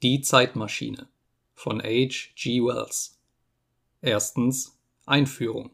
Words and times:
Die 0.00 0.20
Zeitmaschine 0.20 1.08
von 1.54 1.82
H. 1.82 2.30
G. 2.36 2.62
Wells. 2.62 3.18
Erstens 4.00 4.78
Einführung. 5.06 5.72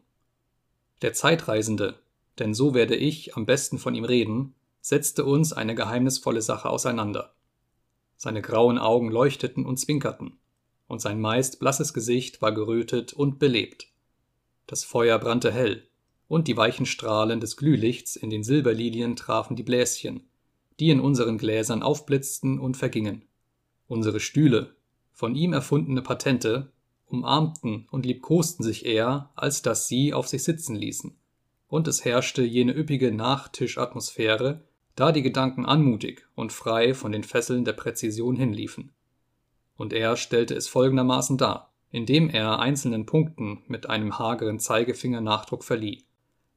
Der 1.03 1.13
Zeitreisende, 1.13 1.99
denn 2.39 2.55
so 2.55 2.73
werde 2.73 2.95
ich 2.95 3.35
am 3.35 3.45
besten 3.45 3.77
von 3.77 3.93
ihm 3.93 4.03
reden, 4.03 4.55
setzte 4.81 5.25
uns 5.25 5.53
eine 5.53 5.75
geheimnisvolle 5.75 6.41
Sache 6.41 6.71
auseinander. 6.71 7.35
Seine 8.17 8.41
grauen 8.41 8.79
Augen 8.79 9.11
leuchteten 9.11 9.63
und 9.63 9.77
zwinkerten, 9.77 10.39
und 10.87 11.01
sein 11.01 11.21
meist 11.21 11.59
blasses 11.59 11.93
Gesicht 11.93 12.41
war 12.41 12.51
gerötet 12.51 13.13
und 13.13 13.37
belebt. 13.37 13.89
Das 14.65 14.83
Feuer 14.83 15.19
brannte 15.19 15.51
hell, 15.51 15.87
und 16.27 16.47
die 16.47 16.57
weichen 16.57 16.87
Strahlen 16.87 17.39
des 17.39 17.57
Glühlichts 17.57 18.15
in 18.15 18.31
den 18.31 18.43
Silberlilien 18.43 19.17
trafen 19.17 19.55
die 19.55 19.61
Bläschen, 19.61 20.27
die 20.79 20.89
in 20.89 20.99
unseren 20.99 21.37
Gläsern 21.37 21.83
aufblitzten 21.83 22.57
und 22.59 22.75
vergingen. 22.75 23.21
Unsere 23.87 24.19
Stühle, 24.19 24.75
von 25.11 25.35
ihm 25.35 25.53
erfundene 25.53 26.01
Patente, 26.01 26.71
umarmten 27.07 27.87
und 27.91 28.05
liebkosten 28.05 28.63
sich 28.63 28.85
eher, 28.85 29.29
als 29.35 29.61
dass 29.61 29.87
sie 29.87 30.13
auf 30.13 30.27
sich 30.27 30.43
sitzen 30.43 30.75
ließen. 30.75 31.15
Und 31.67 31.87
es 31.87 32.05
herrschte 32.05 32.43
jene 32.43 32.75
üppige 32.75 33.11
Nachtischatmosphäre, 33.11 34.63
da 34.95 35.11
die 35.11 35.21
Gedanken 35.21 35.65
anmutig 35.65 36.27
und 36.35 36.53
frei 36.53 36.93
von 36.93 37.11
den 37.11 37.23
Fesseln 37.23 37.65
der 37.65 37.73
Präzision 37.73 38.35
hinliefen. 38.35 38.91
Und 39.77 39.93
er 39.93 40.15
stellte 40.15 40.55
es 40.55 40.67
folgendermaßen 40.67 41.37
dar, 41.37 41.73
indem 41.91 42.29
er 42.29 42.59
einzelnen 42.59 43.05
Punkten 43.05 43.63
mit 43.67 43.89
einem 43.89 44.17
hageren 44.17 44.59
Zeigefinger 44.59 45.21
Nachdruck 45.21 45.63
verlieh, 45.63 46.03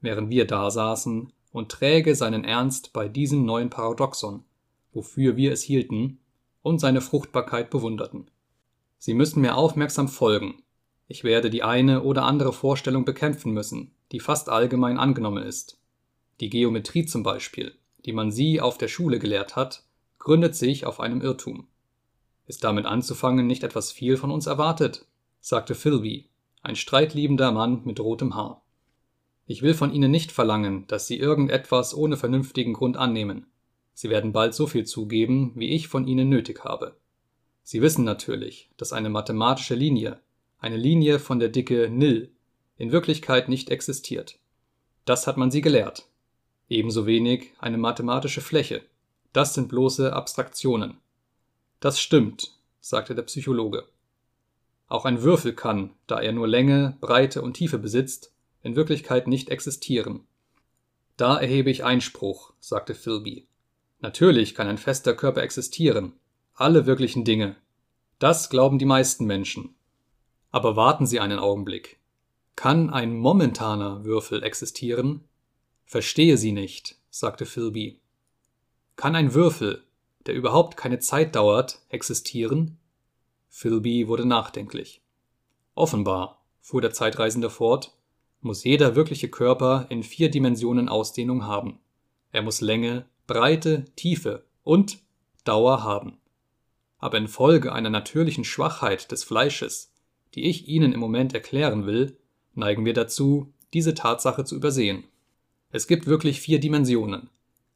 während 0.01 0.29
wir 0.29 0.45
dasaßen 0.45 1.33
und 1.51 1.71
träge 1.71 2.15
seinen 2.15 2.43
Ernst 2.43 2.93
bei 2.93 3.09
diesem 3.09 3.45
neuen 3.45 3.69
Paradoxon, 3.69 4.45
wofür 4.93 5.35
wir 5.35 5.51
es 5.51 5.61
hielten, 5.63 6.18
und 6.61 6.79
seine 6.79 7.01
Fruchtbarkeit 7.01 7.69
bewunderten. 7.69 8.29
Sie 8.97 9.13
müssen 9.13 9.41
mir 9.41 9.55
aufmerksam 9.55 10.07
folgen. 10.07 10.63
Ich 11.07 11.23
werde 11.23 11.49
die 11.49 11.63
eine 11.63 12.03
oder 12.03 12.23
andere 12.23 12.53
Vorstellung 12.53 13.05
bekämpfen 13.05 13.53
müssen, 13.53 13.91
die 14.11 14.19
fast 14.19 14.49
allgemein 14.49 14.97
angenommen 14.97 15.43
ist. 15.43 15.79
Die 16.39 16.49
Geometrie 16.49 17.05
zum 17.05 17.23
Beispiel, 17.23 17.75
die 18.05 18.13
man 18.13 18.31
sie 18.31 18.61
auf 18.61 18.77
der 18.77 18.87
Schule 18.87 19.19
gelehrt 19.19 19.55
hat, 19.55 19.83
gründet 20.19 20.55
sich 20.55 20.85
auf 20.85 20.99
einem 20.99 21.21
Irrtum. 21.21 21.67
Ist 22.45 22.63
damit 22.63 22.85
anzufangen 22.85 23.47
nicht 23.47 23.63
etwas 23.63 23.91
viel 23.91 24.17
von 24.17 24.31
uns 24.31 24.47
erwartet? 24.47 25.05
sagte 25.39 25.75
Philby, 25.75 26.29
ein 26.61 26.75
streitliebender 26.75 27.51
Mann 27.51 27.81
mit 27.85 27.99
rotem 27.99 28.35
Haar. 28.35 28.61
Ich 29.45 29.61
will 29.61 29.73
von 29.73 29.93
Ihnen 29.93 30.11
nicht 30.11 30.31
verlangen, 30.31 30.85
dass 30.87 31.07
Sie 31.07 31.17
irgendetwas 31.17 31.95
ohne 31.95 32.17
vernünftigen 32.17 32.73
Grund 32.73 32.97
annehmen. 32.97 33.47
Sie 33.99 34.09
werden 34.09 34.31
bald 34.31 34.53
so 34.53 34.65
viel 34.65 34.85
zugeben, 34.85 35.51
wie 35.55 35.71
ich 35.71 35.89
von 35.89 36.07
Ihnen 36.07 36.29
nötig 36.29 36.63
habe. 36.63 36.95
Sie 37.63 37.81
wissen 37.81 38.05
natürlich, 38.05 38.69
dass 38.77 38.93
eine 38.93 39.09
mathematische 39.09 39.75
Linie, 39.75 40.21
eine 40.57 40.77
Linie 40.77 41.19
von 41.19 41.37
der 41.37 41.49
Dicke 41.49 41.89
Nil, 41.89 42.31
in 42.77 42.93
Wirklichkeit 42.93 43.49
nicht 43.49 43.69
existiert. 43.69 44.39
Das 45.03 45.27
hat 45.27 45.35
man 45.35 45.51
Sie 45.51 45.59
gelehrt. 45.59 46.07
Ebenso 46.69 47.07
wenig 47.07 47.51
eine 47.59 47.77
mathematische 47.77 48.39
Fläche. 48.39 48.83
Das 49.33 49.53
sind 49.53 49.67
bloße 49.67 50.13
Abstraktionen. 50.13 50.95
Das 51.81 51.99
stimmt, 51.99 52.57
sagte 52.79 53.15
der 53.15 53.23
Psychologe. 53.23 53.83
Auch 54.87 55.03
ein 55.03 55.23
Würfel 55.23 55.51
kann, 55.51 55.89
da 56.07 56.21
er 56.21 56.31
nur 56.31 56.47
Länge, 56.47 56.95
Breite 57.01 57.41
und 57.41 57.55
Tiefe 57.55 57.77
besitzt, 57.77 58.33
in 58.63 58.77
Wirklichkeit 58.77 59.27
nicht 59.27 59.49
existieren. 59.49 60.21
Da 61.17 61.37
erhebe 61.37 61.69
ich 61.69 61.83
Einspruch, 61.83 62.53
sagte 62.61 62.95
Philby. 62.95 63.48
Natürlich 64.01 64.55
kann 64.55 64.67
ein 64.67 64.77
fester 64.77 65.13
Körper 65.13 65.41
existieren. 65.43 66.13
Alle 66.53 66.85
wirklichen 66.85 67.25
Dinge. 67.25 67.55
Das 68.17 68.49
glauben 68.49 68.79
die 68.79 68.85
meisten 68.85 69.25
Menschen. 69.25 69.75
Aber 70.51 70.75
warten 70.75 71.05
Sie 71.05 71.19
einen 71.19 71.39
Augenblick. 71.39 71.99
Kann 72.55 72.89
ein 72.89 73.17
momentaner 73.17 74.03
Würfel 74.03 74.43
existieren? 74.43 75.23
Verstehe 75.85 76.37
Sie 76.37 76.51
nicht, 76.51 76.97
sagte 77.09 77.45
Philby. 77.45 77.99
Kann 78.95 79.15
ein 79.15 79.33
Würfel, 79.33 79.83
der 80.25 80.35
überhaupt 80.35 80.75
keine 80.75 80.99
Zeit 80.99 81.35
dauert, 81.35 81.81
existieren? 81.89 82.77
Philby 83.47 84.07
wurde 84.07 84.25
nachdenklich. 84.25 85.01
Offenbar, 85.75 86.43
fuhr 86.61 86.81
der 86.81 86.91
Zeitreisende 86.91 87.49
fort, 87.49 87.95
muss 88.41 88.63
jeder 88.63 88.95
wirkliche 88.95 89.29
Körper 89.29 89.87
in 89.89 90.03
vier 90.03 90.29
Dimensionen 90.29 90.89
Ausdehnung 90.89 91.45
haben. 91.45 91.79
Er 92.31 92.41
muss 92.41 92.61
Länge, 92.61 93.05
Breite, 93.29 93.85
Tiefe 93.95 94.43
und 94.63 94.97
Dauer 95.43 95.83
haben. 95.83 96.17
Aber 96.97 97.19
infolge 97.19 97.71
einer 97.71 97.91
natürlichen 97.91 98.43
Schwachheit 98.43 99.11
des 99.11 99.23
Fleisches, 99.23 99.93
die 100.33 100.49
ich 100.49 100.67
Ihnen 100.67 100.93
im 100.93 100.99
Moment 100.99 101.35
erklären 101.35 101.85
will, 101.85 102.17
neigen 102.55 102.85
wir 102.85 102.93
dazu, 102.95 103.53
diese 103.71 103.93
Tatsache 103.93 104.45
zu 104.45 104.55
übersehen. 104.55 105.03
Es 105.69 105.85
gibt 105.85 106.07
wirklich 106.07 106.41
vier 106.41 106.59
Dimensionen. 106.59 107.29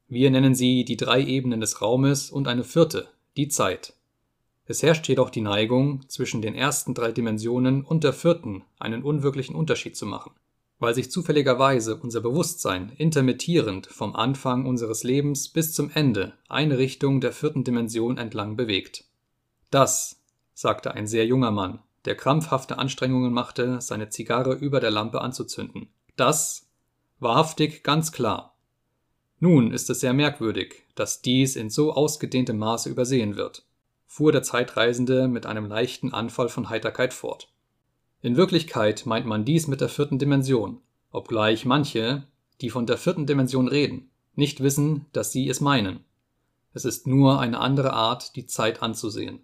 Wir 0.08 0.32
nennen 0.32 0.56
sie 0.56 0.86
die 0.86 0.98
drei 0.98 1.24
Ebenen 1.24 1.62
des 1.62 1.84
Raumes 1.84 2.32
und 2.32 2.48
eine 2.48 2.64
vierte, 2.64 3.08
die 3.38 3.48
Zeit. 3.48 3.94
Es 4.66 4.82
herrscht 4.82 5.08
jedoch 5.08 5.30
die 5.30 5.42
Neigung, 5.42 6.02
zwischen 6.10 6.42
den 6.42 6.56
ersten 6.56 6.96
drei 6.96 7.12
Dimensionen 7.12 7.84
und 7.84 8.04
der 8.04 8.14
vierten 8.14 8.64
einen 8.80 9.04
unwirklichen 9.04 9.56
Unterschied 9.56 9.96
zu 9.96 10.08
machen 10.08 10.32
weil 10.84 10.94
sich 10.94 11.10
zufälligerweise 11.10 11.96
unser 11.96 12.20
Bewusstsein 12.20 12.92
intermittierend 12.98 13.88
vom 13.88 14.18
Anfang 14.18 14.66
unseres 14.66 15.06
Lebens 15.06 15.48
bis 15.48 15.72
zum 15.72 15.90
Ende 15.94 16.34
eine 16.50 16.78
Richtung 16.78 17.22
der 17.22 17.32
vierten 17.32 17.64
Dimension 17.64 18.18
entlang 18.18 18.58
bewegt. 18.58 19.06
Das, 19.72 20.22
sagte 20.54 20.94
ein 20.94 21.08
sehr 21.08 21.26
junger 21.26 21.52
Mann, 21.52 21.80
der 22.04 22.16
krampfhafte 22.16 22.80
Anstrengungen 22.80 23.32
machte, 23.32 23.80
seine 23.80 24.10
Zigarre 24.10 24.56
über 24.56 24.82
der 24.82 24.92
Lampe 24.92 25.22
anzuzünden. 25.22 25.88
Das 26.18 26.68
wahrhaftig 27.18 27.84
ganz 27.84 28.12
klar. 28.12 28.58
Nun 29.40 29.72
ist 29.72 29.90
es 29.90 30.02
sehr 30.02 30.12
merkwürdig, 30.12 30.84
dass 30.96 31.22
dies 31.22 31.56
in 31.56 31.70
so 31.70 31.94
ausgedehntem 31.94 32.58
Maße 32.58 32.90
übersehen 32.90 33.38
wird, 33.38 33.66
fuhr 34.06 34.34
der 34.34 34.44
Zeitreisende 34.44 35.30
mit 35.30 35.46
einem 35.46 35.66
leichten 35.66 36.14
Anfall 36.14 36.50
von 36.50 36.68
Heiterkeit 36.68 37.14
fort. 37.14 37.53
In 38.24 38.38
Wirklichkeit 38.38 39.06
meint 39.06 39.26
man 39.26 39.44
dies 39.44 39.68
mit 39.68 39.82
der 39.82 39.90
vierten 39.90 40.18
Dimension, 40.18 40.80
obgleich 41.12 41.66
manche, 41.66 42.24
die 42.62 42.70
von 42.70 42.86
der 42.86 42.98
vierten 42.98 43.26
Dimension 43.26 43.68
reden, 43.68 44.12
nicht 44.34 44.64
wissen, 44.64 45.08
dass 45.12 45.34
sie 45.34 45.50
es 45.50 45.60
meinen. 45.60 46.06
Es 46.74 46.86
ist 46.86 47.06
nur 47.06 47.42
eine 47.42 47.60
andere 47.60 47.92
Art, 47.92 48.38
die 48.38 48.46
Zeit 48.46 48.82
anzusehen. 48.82 49.42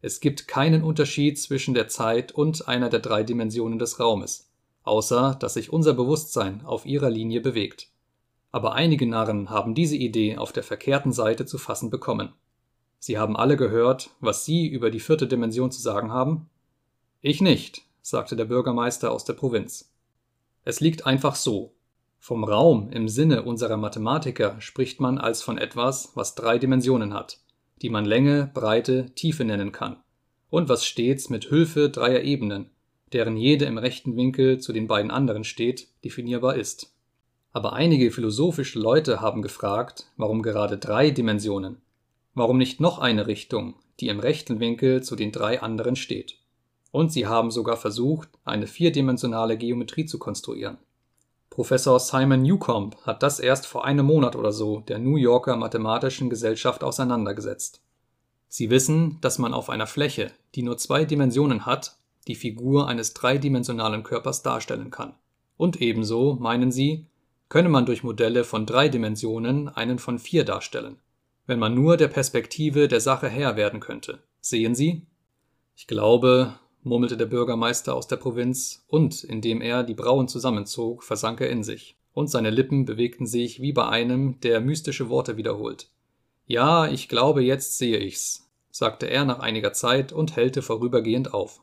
Es 0.00 0.18
gibt 0.18 0.48
keinen 0.48 0.82
Unterschied 0.82 1.40
zwischen 1.40 1.74
der 1.74 1.86
Zeit 1.86 2.32
und 2.32 2.66
einer 2.66 2.88
der 2.88 2.98
drei 2.98 3.22
Dimensionen 3.22 3.78
des 3.78 4.00
Raumes, 4.00 4.50
außer 4.82 5.36
dass 5.38 5.54
sich 5.54 5.72
unser 5.72 5.94
Bewusstsein 5.94 6.64
auf 6.64 6.86
ihrer 6.86 7.10
Linie 7.10 7.40
bewegt. 7.40 7.88
Aber 8.50 8.72
einige 8.72 9.06
Narren 9.06 9.48
haben 9.48 9.76
diese 9.76 9.96
Idee 9.96 10.38
auf 10.38 10.50
der 10.50 10.64
verkehrten 10.64 11.12
Seite 11.12 11.46
zu 11.46 11.56
fassen 11.56 11.88
bekommen. 11.88 12.32
Sie 12.98 13.16
haben 13.16 13.36
alle 13.36 13.56
gehört, 13.56 14.10
was 14.18 14.44
Sie 14.44 14.66
über 14.66 14.90
die 14.90 14.98
vierte 14.98 15.28
Dimension 15.28 15.70
zu 15.70 15.80
sagen 15.80 16.10
haben? 16.10 16.50
Ich 17.20 17.40
nicht, 17.40 17.87
sagte 18.02 18.36
der 18.36 18.44
Bürgermeister 18.44 19.12
aus 19.12 19.24
der 19.24 19.34
Provinz. 19.34 19.92
Es 20.64 20.80
liegt 20.80 21.06
einfach 21.06 21.34
so. 21.34 21.74
Vom 22.18 22.44
Raum 22.44 22.90
im 22.90 23.08
Sinne 23.08 23.42
unserer 23.42 23.76
Mathematiker 23.76 24.60
spricht 24.60 25.00
man 25.00 25.18
als 25.18 25.42
von 25.42 25.56
etwas, 25.56 26.12
was 26.14 26.34
drei 26.34 26.58
Dimensionen 26.58 27.14
hat, 27.14 27.38
die 27.80 27.90
man 27.90 28.04
Länge, 28.04 28.50
Breite, 28.52 29.06
Tiefe 29.14 29.44
nennen 29.44 29.72
kann, 29.72 29.96
und 30.50 30.68
was 30.68 30.84
stets 30.84 31.30
mit 31.30 31.46
Hilfe 31.46 31.90
dreier 31.90 32.22
Ebenen, 32.22 32.70
deren 33.12 33.36
jede 33.36 33.64
im 33.64 33.78
rechten 33.78 34.16
Winkel 34.16 34.58
zu 34.58 34.72
den 34.72 34.88
beiden 34.88 35.10
anderen 35.10 35.44
steht, 35.44 35.88
definierbar 36.04 36.56
ist. 36.56 36.92
Aber 37.52 37.72
einige 37.72 38.10
philosophische 38.10 38.78
Leute 38.78 39.20
haben 39.20 39.42
gefragt, 39.42 40.10
warum 40.16 40.42
gerade 40.42 40.76
drei 40.76 41.10
Dimensionen? 41.10 41.78
Warum 42.34 42.58
nicht 42.58 42.80
noch 42.80 42.98
eine 42.98 43.26
Richtung, 43.26 43.74
die 44.00 44.08
im 44.08 44.20
rechten 44.20 44.60
Winkel 44.60 45.02
zu 45.02 45.16
den 45.16 45.32
drei 45.32 45.62
anderen 45.62 45.96
steht? 45.96 46.38
Und 46.90 47.12
sie 47.12 47.26
haben 47.26 47.50
sogar 47.50 47.76
versucht, 47.76 48.28
eine 48.44 48.66
vierdimensionale 48.66 49.56
Geometrie 49.56 50.06
zu 50.06 50.18
konstruieren. 50.18 50.78
Professor 51.50 51.98
Simon 51.98 52.42
Newcomb 52.42 52.96
hat 53.02 53.22
das 53.22 53.40
erst 53.40 53.66
vor 53.66 53.84
einem 53.84 54.06
Monat 54.06 54.36
oder 54.36 54.52
so 54.52 54.80
der 54.80 54.98
New 54.98 55.16
Yorker 55.16 55.56
Mathematischen 55.56 56.30
Gesellschaft 56.30 56.84
auseinandergesetzt. 56.84 57.82
Sie 58.48 58.70
wissen, 58.70 59.18
dass 59.20 59.38
man 59.38 59.52
auf 59.52 59.68
einer 59.68 59.86
Fläche, 59.86 60.30
die 60.54 60.62
nur 60.62 60.78
zwei 60.78 61.04
Dimensionen 61.04 61.66
hat, 61.66 61.96
die 62.28 62.34
Figur 62.34 62.88
eines 62.88 63.12
dreidimensionalen 63.12 64.02
Körpers 64.04 64.42
darstellen 64.42 64.90
kann. 64.90 65.14
Und 65.56 65.80
ebenso, 65.80 66.36
meinen 66.40 66.70
sie, 66.70 67.06
könne 67.48 67.68
man 67.68 67.86
durch 67.86 68.04
Modelle 68.04 68.44
von 68.44 68.64
drei 68.64 68.88
Dimensionen 68.88 69.68
einen 69.68 69.98
von 69.98 70.18
vier 70.18 70.44
darstellen, 70.44 70.98
wenn 71.46 71.58
man 71.58 71.74
nur 71.74 71.96
der 71.96 72.08
Perspektive 72.08 72.88
der 72.88 73.00
Sache 73.00 73.28
Herr 73.28 73.56
werden 73.56 73.80
könnte. 73.80 74.22
Sehen 74.40 74.74
Sie? 74.74 75.06
Ich 75.74 75.86
glaube, 75.86 76.54
murmelte 76.82 77.16
der 77.16 77.26
Bürgermeister 77.26 77.94
aus 77.94 78.06
der 78.06 78.16
Provinz, 78.16 78.84
und 78.88 79.24
indem 79.24 79.60
er 79.60 79.82
die 79.82 79.94
Brauen 79.94 80.28
zusammenzog, 80.28 81.04
versank 81.04 81.40
er 81.40 81.50
in 81.50 81.62
sich, 81.62 81.96
und 82.14 82.30
seine 82.30 82.50
Lippen 82.50 82.84
bewegten 82.84 83.26
sich 83.26 83.60
wie 83.60 83.72
bei 83.72 83.88
einem, 83.88 84.40
der 84.40 84.60
mystische 84.60 85.08
Worte 85.08 85.36
wiederholt. 85.36 85.88
Ja, 86.46 86.88
ich 86.88 87.08
glaube, 87.08 87.42
jetzt 87.42 87.78
sehe 87.78 87.98
ich's. 87.98 88.48
sagte 88.70 89.06
er 89.06 89.24
nach 89.24 89.40
einiger 89.40 89.72
Zeit 89.72 90.12
und 90.12 90.36
hellte 90.36 90.62
vorübergehend 90.62 91.34
auf. 91.34 91.60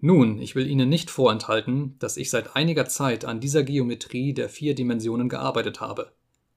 Nun, 0.00 0.38
ich 0.38 0.54
will 0.54 0.66
Ihnen 0.66 0.88
nicht 0.88 1.10
vorenthalten, 1.10 1.96
dass 1.98 2.16
ich 2.16 2.30
seit 2.30 2.56
einiger 2.56 2.86
Zeit 2.86 3.24
an 3.24 3.40
dieser 3.40 3.62
Geometrie 3.62 4.32
der 4.32 4.48
vier 4.48 4.74
Dimensionen 4.74 5.28
gearbeitet 5.28 5.80
habe. 5.80 6.12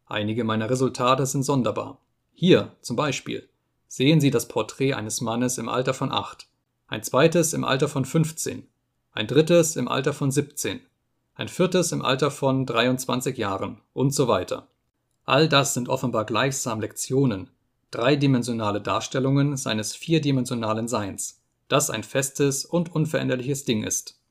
Einige 0.06 0.44
meiner 0.44 0.70
Resultate 0.70 1.26
sind 1.26 1.44
sonderbar. 1.44 2.00
Hier, 2.34 2.76
zum 2.82 2.96
Beispiel, 2.96 3.48
sehen 3.88 4.22
Sie 4.22 4.32
das 4.32 4.48
Porträt 4.48 4.94
eines 4.94 5.22
Mannes 5.22 5.58
im 5.58 5.70
Alter 5.70 5.94
von 5.94 6.12
acht, 6.12 6.48
ein 6.94 7.02
zweites 7.02 7.54
im 7.54 7.64
Alter 7.64 7.88
von 7.88 8.06
15, 8.06 8.68
ein 9.14 9.26
drittes 9.26 9.78
im 9.78 9.88
Alter 9.88 10.14
von 10.14 10.30
17, 10.30 10.80
ein 11.34 11.48
viertes 11.48 11.92
im 11.92 12.04
Alter 12.04 12.30
von 12.30 12.68
23 12.68 13.36
Jahren 13.36 13.82
und 13.94 14.14
so 14.14 14.28
weiter. 14.28 14.68
All 15.26 15.50
das 15.50 15.74
sind 15.74 15.90
offenbar 15.90 16.24
gleichsam 16.24 16.80
Lektionen, 16.82 17.50
dreidimensionale 17.90 18.80
Darstellungen 18.80 19.58
seines 19.58 19.96
vierdimensionalen 19.96 20.88
Seins, 20.88 21.42
das 21.68 21.90
ein 21.90 22.04
festes 22.04 22.64
und 22.64 22.94
unveränderliches 22.94 23.66
Ding 23.66 23.82
ist. 23.82 24.22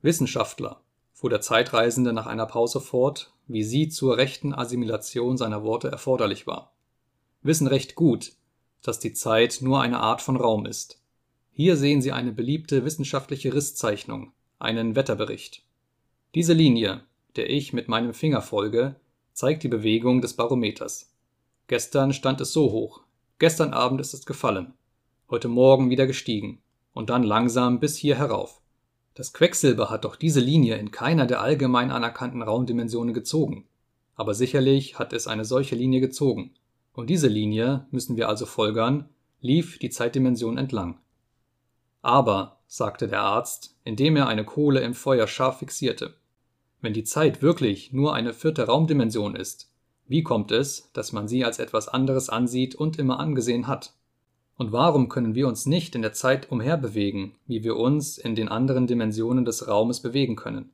Wissenschaftler, 0.00 0.80
fuhr 1.12 1.28
der 1.28 1.42
Zeitreisende 1.42 2.14
nach 2.14 2.26
einer 2.26 2.46
Pause 2.46 2.80
fort, 2.80 3.34
wie 3.46 3.62
sie 3.62 3.90
zur 3.90 4.16
rechten 4.16 4.54
Assimilation 4.54 5.36
seiner 5.36 5.64
Worte 5.64 5.88
erforderlich 5.88 6.46
war, 6.46 6.72
wissen 7.42 7.66
recht 7.66 7.94
gut, 7.94 8.32
dass 8.80 9.00
die 9.00 9.12
Zeit 9.12 9.58
nur 9.60 9.82
eine 9.82 10.00
Art 10.00 10.22
von 10.22 10.36
Raum 10.36 10.64
ist. 10.64 10.99
Hier 11.62 11.76
sehen 11.76 12.00
Sie 12.00 12.10
eine 12.10 12.32
beliebte 12.32 12.86
wissenschaftliche 12.86 13.52
Risszeichnung, 13.52 14.32
einen 14.58 14.96
Wetterbericht. 14.96 15.62
Diese 16.34 16.54
Linie, 16.54 17.02
der 17.36 17.50
ich 17.50 17.74
mit 17.74 17.86
meinem 17.86 18.14
Finger 18.14 18.40
folge, 18.40 18.96
zeigt 19.34 19.62
die 19.62 19.68
Bewegung 19.68 20.22
des 20.22 20.32
Barometers. 20.32 21.12
Gestern 21.66 22.14
stand 22.14 22.40
es 22.40 22.54
so 22.54 22.72
hoch, 22.72 23.02
gestern 23.38 23.74
Abend 23.74 24.00
ist 24.00 24.14
es 24.14 24.24
gefallen, 24.24 24.72
heute 25.28 25.48
Morgen 25.48 25.90
wieder 25.90 26.06
gestiegen 26.06 26.62
und 26.94 27.10
dann 27.10 27.24
langsam 27.24 27.78
bis 27.78 27.94
hier 27.94 28.16
herauf. 28.16 28.62
Das 29.12 29.34
Quecksilber 29.34 29.90
hat 29.90 30.06
doch 30.06 30.16
diese 30.16 30.40
Linie 30.40 30.76
in 30.76 30.90
keiner 30.90 31.26
der 31.26 31.42
allgemein 31.42 31.90
anerkannten 31.90 32.40
Raumdimensionen 32.40 33.12
gezogen. 33.12 33.66
Aber 34.14 34.32
sicherlich 34.32 34.98
hat 34.98 35.12
es 35.12 35.26
eine 35.26 35.44
solche 35.44 35.76
Linie 35.76 36.00
gezogen. 36.00 36.54
Und 36.94 37.10
diese 37.10 37.28
Linie, 37.28 37.86
müssen 37.90 38.16
wir 38.16 38.30
also 38.30 38.46
folgern, 38.46 39.10
lief 39.42 39.78
die 39.78 39.90
Zeitdimension 39.90 40.56
entlang. 40.56 40.98
Aber, 42.02 42.58
sagte 42.66 43.08
der 43.08 43.22
Arzt, 43.22 43.76
indem 43.84 44.16
er 44.16 44.28
eine 44.28 44.44
Kohle 44.44 44.80
im 44.80 44.94
Feuer 44.94 45.26
scharf 45.26 45.58
fixierte, 45.58 46.14
wenn 46.80 46.92
die 46.92 47.04
Zeit 47.04 47.42
wirklich 47.42 47.92
nur 47.92 48.14
eine 48.14 48.32
vierte 48.32 48.66
Raumdimension 48.66 49.36
ist, 49.36 49.70
wie 50.06 50.22
kommt 50.22 50.50
es, 50.50 50.90
dass 50.92 51.12
man 51.12 51.28
sie 51.28 51.44
als 51.44 51.58
etwas 51.58 51.88
anderes 51.88 52.30
ansieht 52.30 52.74
und 52.74 52.98
immer 52.98 53.20
angesehen 53.20 53.66
hat? 53.66 53.92
Und 54.56 54.72
warum 54.72 55.08
können 55.08 55.34
wir 55.34 55.46
uns 55.46 55.66
nicht 55.66 55.94
in 55.94 56.02
der 56.02 56.12
Zeit 56.12 56.50
umherbewegen, 56.50 57.32
wie 57.46 57.62
wir 57.62 57.76
uns 57.76 58.18
in 58.18 58.34
den 58.34 58.48
anderen 58.48 58.86
Dimensionen 58.86 59.44
des 59.44 59.68
Raumes 59.68 60.00
bewegen 60.00 60.36
können? 60.36 60.70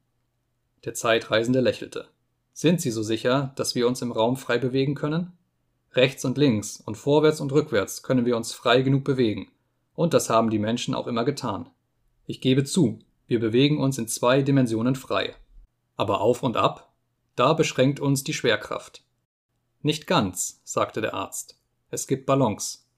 Der 0.85 0.95
Zeitreisende 0.95 1.61
lächelte. 1.61 2.09
Sind 2.53 2.81
Sie 2.81 2.91
so 2.91 3.03
sicher, 3.03 3.53
dass 3.57 3.75
wir 3.75 3.87
uns 3.87 4.01
im 4.01 4.11
Raum 4.11 4.37
frei 4.37 4.59
bewegen 4.59 4.95
können? 4.95 5.33
Rechts 5.93 6.25
und 6.25 6.39
links 6.39 6.83
und 6.85 6.97
vorwärts 6.97 7.41
und 7.41 7.53
rückwärts 7.53 8.03
können 8.03 8.25
wir 8.25 8.37
uns 8.37 8.53
frei 8.53 8.83
genug 8.83 9.05
bewegen, 9.05 9.49
und 9.97 10.15
das 10.15 10.31
haben 10.31 10.51
die 10.51 10.61
Menschen 10.61 10.95
auch 10.95 11.09
immer 11.09 11.25
getan. 11.25 11.69
Ich 12.27 12.41
gebe 12.41 12.63
zu, 12.63 13.01
wir 13.27 13.41
bewegen 13.41 13.81
uns 13.81 13.99
in 13.99 14.07
zwei 14.07 14.43
Dimensionen 14.43 14.95
frei. 14.95 15.35
Aber 15.97 16.21
auf 16.21 16.45
und 16.45 16.57
ab? 16.57 16.93
Da 17.35 17.55
beschränkt 17.55 17.99
uns 17.99 18.23
die 18.23 18.35
Schwerkraft. 18.35 19.03
Nicht 19.83 20.07
ganz, 20.07 20.61
sagte 20.65 21.01
der 21.01 21.15
Arzt. 21.15 21.61
Es 21.91 22.07
gibt 22.07 22.27
Ballons. 22.27 22.89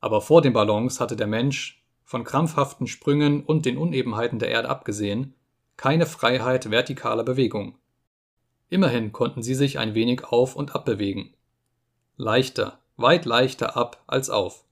Aber 0.00 0.20
vor 0.20 0.40
den 0.40 0.52
Ballons 0.52 1.00
hatte 1.00 1.16
der 1.16 1.26
Mensch, 1.26 1.84
von 2.04 2.24
krampfhaften 2.24 2.86
Sprüngen 2.86 3.44
und 3.44 3.66
den 3.66 3.76
Unebenheiten 3.76 4.38
der 4.38 4.48
Erde 4.48 4.70
abgesehen, 4.70 5.34
keine 5.76 6.06
Freiheit 6.06 6.66
vertikaler 6.66 7.24
Bewegung. 7.24 7.76
Immerhin 8.70 9.12
konnten 9.12 9.42
sie 9.42 9.54
sich 9.54 9.78
ein 9.78 9.94
wenig 9.94 10.24
auf 10.24 10.56
und 10.56 10.74
ab 10.74 10.84
bewegen. 10.84 11.34
Leichter, 12.16 12.78
weit 12.96 13.24
leichter 13.24 13.76
ab 13.76 14.02
als 14.06 14.30
auf. 14.30 14.64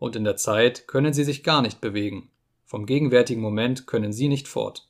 Und 0.00 0.16
in 0.16 0.24
der 0.24 0.34
Zeit 0.34 0.88
können 0.88 1.12
sie 1.12 1.22
sich 1.22 1.44
gar 1.44 1.62
nicht 1.62 1.80
bewegen. 1.80 2.28
Vom 2.64 2.86
gegenwärtigen 2.86 3.40
Moment 3.40 3.86
können 3.86 4.12
sie 4.12 4.26
nicht 4.26 4.48
fort. 4.48 4.88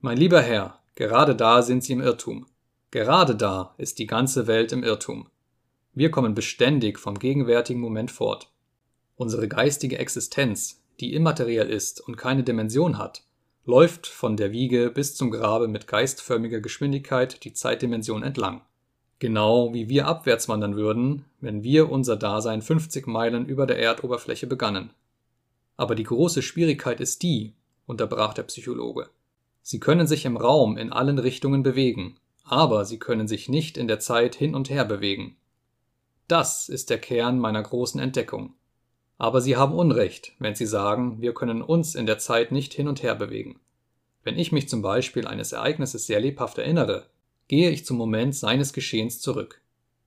Mein 0.00 0.16
lieber 0.16 0.42
Herr, 0.42 0.82
Gerade 0.94 1.34
da 1.34 1.62
sind 1.62 1.82
sie 1.82 1.94
im 1.94 2.02
Irrtum. 2.02 2.46
Gerade 2.90 3.34
da 3.34 3.74
ist 3.78 3.98
die 3.98 4.06
ganze 4.06 4.46
Welt 4.46 4.72
im 4.72 4.84
Irrtum. 4.84 5.28
Wir 5.94 6.10
kommen 6.10 6.34
beständig 6.34 6.98
vom 6.98 7.18
gegenwärtigen 7.18 7.80
Moment 7.80 8.10
fort. 8.10 8.50
Unsere 9.16 9.48
geistige 9.48 9.98
Existenz, 9.98 10.82
die 11.00 11.14
immateriell 11.14 11.70
ist 11.70 12.00
und 12.00 12.16
keine 12.16 12.42
Dimension 12.44 12.98
hat, 12.98 13.24
läuft 13.64 14.06
von 14.06 14.36
der 14.36 14.52
Wiege 14.52 14.90
bis 14.90 15.14
zum 15.14 15.30
Grabe 15.30 15.68
mit 15.68 15.86
geistförmiger 15.86 16.60
Geschwindigkeit 16.60 17.42
die 17.44 17.54
Zeitdimension 17.54 18.22
entlang. 18.22 18.62
Genau 19.22 19.72
wie 19.72 19.88
wir 19.88 20.08
abwärts 20.08 20.48
wandern 20.48 20.74
würden, 20.74 21.24
wenn 21.40 21.62
wir 21.62 21.92
unser 21.92 22.16
Dasein 22.16 22.60
50 22.60 23.06
Meilen 23.06 23.46
über 23.46 23.66
der 23.66 23.78
Erdoberfläche 23.78 24.48
begannen. 24.48 24.90
Aber 25.76 25.94
die 25.94 26.02
große 26.02 26.42
Schwierigkeit 26.42 27.00
ist 27.00 27.22
die, 27.22 27.52
unterbrach 27.86 28.34
der 28.34 28.42
Psychologe, 28.42 29.10
Sie 29.62 29.78
können 29.78 30.08
sich 30.08 30.24
im 30.24 30.36
Raum 30.36 30.76
in 30.76 30.92
allen 30.92 31.20
Richtungen 31.20 31.62
bewegen, 31.62 32.16
aber 32.42 32.84
sie 32.84 32.98
können 32.98 33.28
sich 33.28 33.48
nicht 33.48 33.78
in 33.78 33.86
der 33.86 34.00
Zeit 34.00 34.34
hin 34.34 34.56
und 34.56 34.70
her 34.70 34.84
bewegen. 34.84 35.36
Das 36.26 36.68
ist 36.68 36.90
der 36.90 36.98
Kern 36.98 37.38
meiner 37.38 37.62
großen 37.62 38.00
Entdeckung. 38.00 38.54
Aber 39.18 39.40
Sie 39.40 39.56
haben 39.56 39.74
Unrecht, 39.74 40.32
wenn 40.40 40.56
Sie 40.56 40.66
sagen, 40.66 41.20
wir 41.20 41.32
können 41.32 41.62
uns 41.62 41.94
in 41.94 42.06
der 42.06 42.18
Zeit 42.18 42.50
nicht 42.50 42.74
hin 42.74 42.88
und 42.88 43.04
her 43.04 43.14
bewegen. 43.14 43.60
Wenn 44.24 44.36
ich 44.36 44.50
mich 44.50 44.68
zum 44.68 44.82
Beispiel 44.82 45.28
eines 45.28 45.52
Ereignisses 45.52 46.08
sehr 46.08 46.18
lebhaft 46.18 46.58
erinnere, 46.58 47.06
gehe 47.52 47.70
ich 47.70 47.84
zum 47.84 47.98
Moment 47.98 48.34
seines 48.34 48.72
Geschehens 48.72 49.20
zurück. 49.20 49.60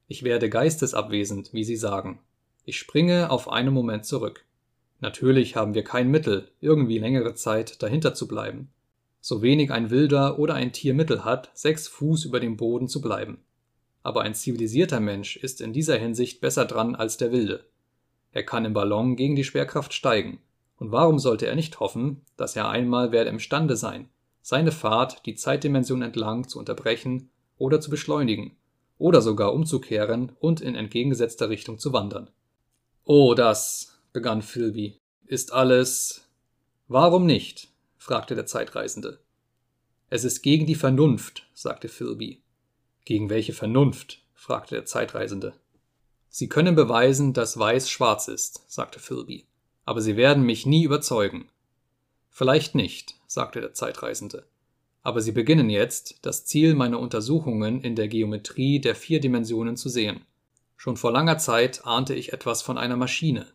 Ich 0.07 0.23
werde 0.23 0.49
geistesabwesend, 0.49 1.53
wie 1.53 1.63
Sie 1.63 1.75
sagen. 1.75 2.19
Ich 2.65 2.77
springe 2.77 3.29
auf 3.29 3.51
einen 3.51 3.73
Moment 3.73 4.05
zurück. 4.05 4.45
Natürlich 4.99 5.55
haben 5.55 5.75
wir 5.75 5.83
kein 5.83 6.09
Mittel, 6.09 6.49
irgendwie 6.59 6.97
längere 6.97 7.35
Zeit 7.35 7.83
dahinter 7.83 8.15
zu 8.15 8.27
bleiben 8.27 8.69
so 9.25 9.41
wenig 9.41 9.71
ein 9.71 9.89
Wilder 9.89 10.37
oder 10.37 10.53
ein 10.53 10.71
Tier 10.71 10.93
Mittel 10.93 11.25
hat, 11.25 11.49
sechs 11.55 11.87
Fuß 11.87 12.25
über 12.25 12.39
dem 12.39 12.57
Boden 12.57 12.87
zu 12.87 13.01
bleiben. 13.01 13.39
Aber 14.03 14.21
ein 14.21 14.35
zivilisierter 14.35 14.99
Mensch 14.99 15.35
ist 15.35 15.61
in 15.61 15.73
dieser 15.73 15.97
Hinsicht 15.97 16.41
besser 16.41 16.65
dran 16.65 16.93
als 16.93 17.17
der 17.17 17.31
Wilde. 17.31 17.65
Er 18.33 18.43
kann 18.43 18.65
im 18.65 18.73
Ballon 18.73 19.15
gegen 19.15 19.35
die 19.35 19.43
Schwerkraft 19.43 19.95
steigen, 19.95 20.37
und 20.77 20.91
warum 20.91 21.17
sollte 21.17 21.47
er 21.47 21.55
nicht 21.55 21.79
hoffen, 21.79 22.21
dass 22.37 22.55
er 22.55 22.69
einmal 22.69 23.11
werde 23.11 23.31
imstande 23.31 23.75
sein, 23.75 24.09
seine 24.43 24.71
Fahrt 24.71 25.25
die 25.25 25.33
Zeitdimension 25.33 26.03
entlang 26.03 26.47
zu 26.47 26.59
unterbrechen 26.59 27.31
oder 27.57 27.81
zu 27.81 27.89
beschleunigen, 27.89 28.55
oder 28.97 29.21
sogar 29.21 29.53
umzukehren 29.53 30.31
und 30.39 30.61
in 30.61 30.75
entgegengesetzter 30.75 31.49
Richtung 31.49 31.79
zu 31.79 31.93
wandern. 31.93 32.29
Oh, 33.03 33.33
das, 33.33 33.99
begann 34.13 34.41
Philby, 34.41 34.99
ist 35.25 35.53
alles. 35.53 36.27
Warum 36.87 37.25
nicht? 37.25 37.69
fragte 37.97 38.35
der 38.35 38.45
Zeitreisende. 38.45 39.19
Es 40.09 40.23
ist 40.23 40.41
gegen 40.41 40.65
die 40.65 40.75
Vernunft, 40.75 41.47
sagte 41.53 41.89
Philby. 41.89 42.41
Gegen 43.03 43.29
welche 43.29 43.53
Vernunft? 43.53 44.23
fragte 44.33 44.75
der 44.75 44.85
Zeitreisende. 44.85 45.53
Sie 46.29 46.49
können 46.49 46.75
beweisen, 46.75 47.33
dass 47.33 47.57
weiß 47.57 47.89
schwarz 47.89 48.27
ist, 48.27 48.65
sagte 48.67 48.99
Philby, 48.99 49.47
aber 49.85 50.01
Sie 50.01 50.17
werden 50.17 50.43
mich 50.43 50.65
nie 50.65 50.83
überzeugen. 50.83 51.49
Vielleicht 52.29 52.75
nicht, 52.75 53.15
sagte 53.27 53.61
der 53.61 53.73
Zeitreisende. 53.73 54.45
Aber 55.05 55.21
Sie 55.21 55.31
beginnen 55.31 55.69
jetzt, 55.69 56.19
das 56.21 56.43
Ziel 56.43 56.75
meiner 56.75 56.99
Untersuchungen 56.99 57.79
in 57.79 57.95
der 57.95 58.09
Geometrie 58.09 58.81
der 58.81 58.95
vier 58.95 59.21
Dimensionen 59.21 59.77
zu 59.77 59.87
sehen. 59.87 60.25
Schon 60.75 60.97
vor 60.97 61.13
langer 61.13 61.37
Zeit 61.37 61.85
ahnte 61.85 62.13
ich 62.13 62.33
etwas 62.33 62.61
von 62.61 62.77
einer 62.77 62.97
Maschine. 62.97 63.45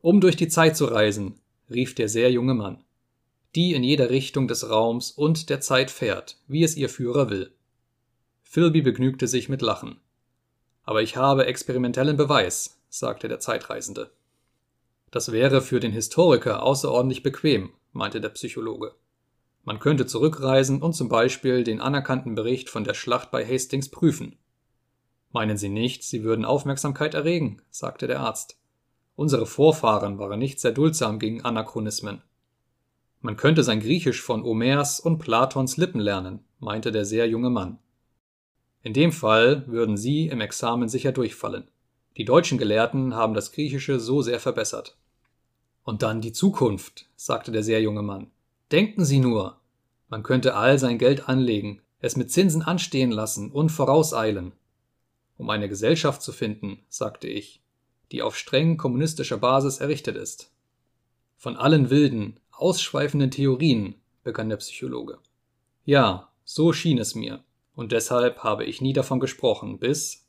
Um 0.00 0.20
durch 0.20 0.36
die 0.36 0.48
Zeit 0.48 0.76
zu 0.76 0.84
reisen, 0.84 1.40
rief 1.68 1.96
der 1.96 2.08
sehr 2.08 2.30
junge 2.30 2.54
Mann 2.54 2.84
die 3.54 3.74
in 3.74 3.84
jeder 3.84 4.10
Richtung 4.10 4.48
des 4.48 4.68
Raums 4.68 5.12
und 5.12 5.48
der 5.48 5.60
Zeit 5.60 5.90
fährt, 5.90 6.38
wie 6.48 6.64
es 6.64 6.76
ihr 6.76 6.88
Führer 6.88 7.30
will. 7.30 7.52
Philby 8.42 8.82
begnügte 8.82 9.28
sich 9.28 9.48
mit 9.48 9.62
Lachen. 9.62 10.00
Aber 10.82 11.02
ich 11.02 11.16
habe 11.16 11.46
experimentellen 11.46 12.16
Beweis, 12.16 12.78
sagte 12.88 13.28
der 13.28 13.40
Zeitreisende. 13.40 14.10
Das 15.10 15.32
wäre 15.32 15.62
für 15.62 15.80
den 15.80 15.92
Historiker 15.92 16.62
außerordentlich 16.62 17.22
bequem, 17.22 17.70
meinte 17.92 18.20
der 18.20 18.30
Psychologe. 18.30 18.94
Man 19.64 19.78
könnte 19.78 20.06
zurückreisen 20.06 20.82
und 20.82 20.92
zum 20.92 21.08
Beispiel 21.08 21.64
den 21.64 21.80
anerkannten 21.80 22.34
Bericht 22.34 22.68
von 22.68 22.84
der 22.84 22.94
Schlacht 22.94 23.30
bei 23.30 23.46
Hastings 23.46 23.90
prüfen. 23.90 24.36
Meinen 25.32 25.56
Sie 25.56 25.70
nicht, 25.70 26.04
Sie 26.04 26.22
würden 26.22 26.44
Aufmerksamkeit 26.44 27.14
erregen, 27.14 27.62
sagte 27.70 28.06
der 28.06 28.20
Arzt. 28.20 28.58
Unsere 29.16 29.46
Vorfahren 29.46 30.18
waren 30.18 30.38
nicht 30.38 30.60
sehr 30.60 30.72
duldsam 30.72 31.18
gegen 31.18 31.44
Anachronismen. 31.44 32.22
Man 33.20 33.36
könnte 33.36 33.62
sein 33.62 33.80
Griechisch 33.80 34.20
von 34.20 34.44
Homers 34.44 35.00
und 35.00 35.18
Platons 35.18 35.78
Lippen 35.78 36.00
lernen, 36.00 36.44
meinte 36.58 36.92
der 36.92 37.06
sehr 37.06 37.26
junge 37.26 37.48
Mann. 37.48 37.78
In 38.82 38.92
dem 38.92 39.12
Fall 39.12 39.66
würden 39.66 39.96
Sie 39.96 40.26
im 40.26 40.42
Examen 40.42 40.90
sicher 40.90 41.10
durchfallen. 41.10 41.70
Die 42.18 42.26
deutschen 42.26 42.58
Gelehrten 42.58 43.14
haben 43.14 43.32
das 43.32 43.50
Griechische 43.50 43.98
so 43.98 44.20
sehr 44.20 44.40
verbessert. 44.40 44.98
Und 45.84 46.02
dann 46.02 46.20
die 46.20 46.32
Zukunft, 46.32 47.08
sagte 47.16 47.50
der 47.50 47.62
sehr 47.62 47.80
junge 47.80 48.02
Mann. 48.02 48.30
Denken 48.74 49.04
Sie 49.04 49.20
nur. 49.20 49.60
Man 50.08 50.24
könnte 50.24 50.56
all 50.56 50.80
sein 50.80 50.98
Geld 50.98 51.28
anlegen, 51.28 51.80
es 52.00 52.16
mit 52.16 52.32
Zinsen 52.32 52.60
anstehen 52.60 53.12
lassen 53.12 53.52
und 53.52 53.68
vorauseilen. 53.68 54.50
Um 55.36 55.48
eine 55.48 55.68
Gesellschaft 55.68 56.22
zu 56.22 56.32
finden, 56.32 56.80
sagte 56.88 57.28
ich, 57.28 57.62
die 58.10 58.20
auf 58.20 58.36
streng 58.36 58.76
kommunistischer 58.76 59.36
Basis 59.36 59.78
errichtet 59.78 60.16
ist. 60.16 60.50
Von 61.36 61.56
allen 61.56 61.88
wilden, 61.88 62.40
ausschweifenden 62.50 63.30
Theorien, 63.30 63.94
begann 64.24 64.48
der 64.48 64.56
Psychologe. 64.56 65.18
Ja, 65.84 66.32
so 66.42 66.72
schien 66.72 66.98
es 66.98 67.14
mir, 67.14 67.44
und 67.76 67.92
deshalb 67.92 68.38
habe 68.38 68.64
ich 68.64 68.80
nie 68.80 68.92
davon 68.92 69.20
gesprochen, 69.20 69.78
bis. 69.78 70.26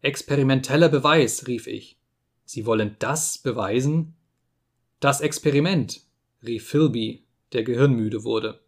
Experimenteller 0.00 0.90
Beweis, 0.90 1.48
rief 1.48 1.66
ich. 1.66 1.98
Sie 2.44 2.66
wollen 2.66 2.94
das 3.00 3.38
beweisen? 3.38 4.14
Das 5.00 5.20
Experiment, 5.20 6.02
rief 6.40 6.68
Philby, 6.68 7.23
der 7.52 7.62
gehirnmüde 7.62 8.24
wurde. 8.24 8.60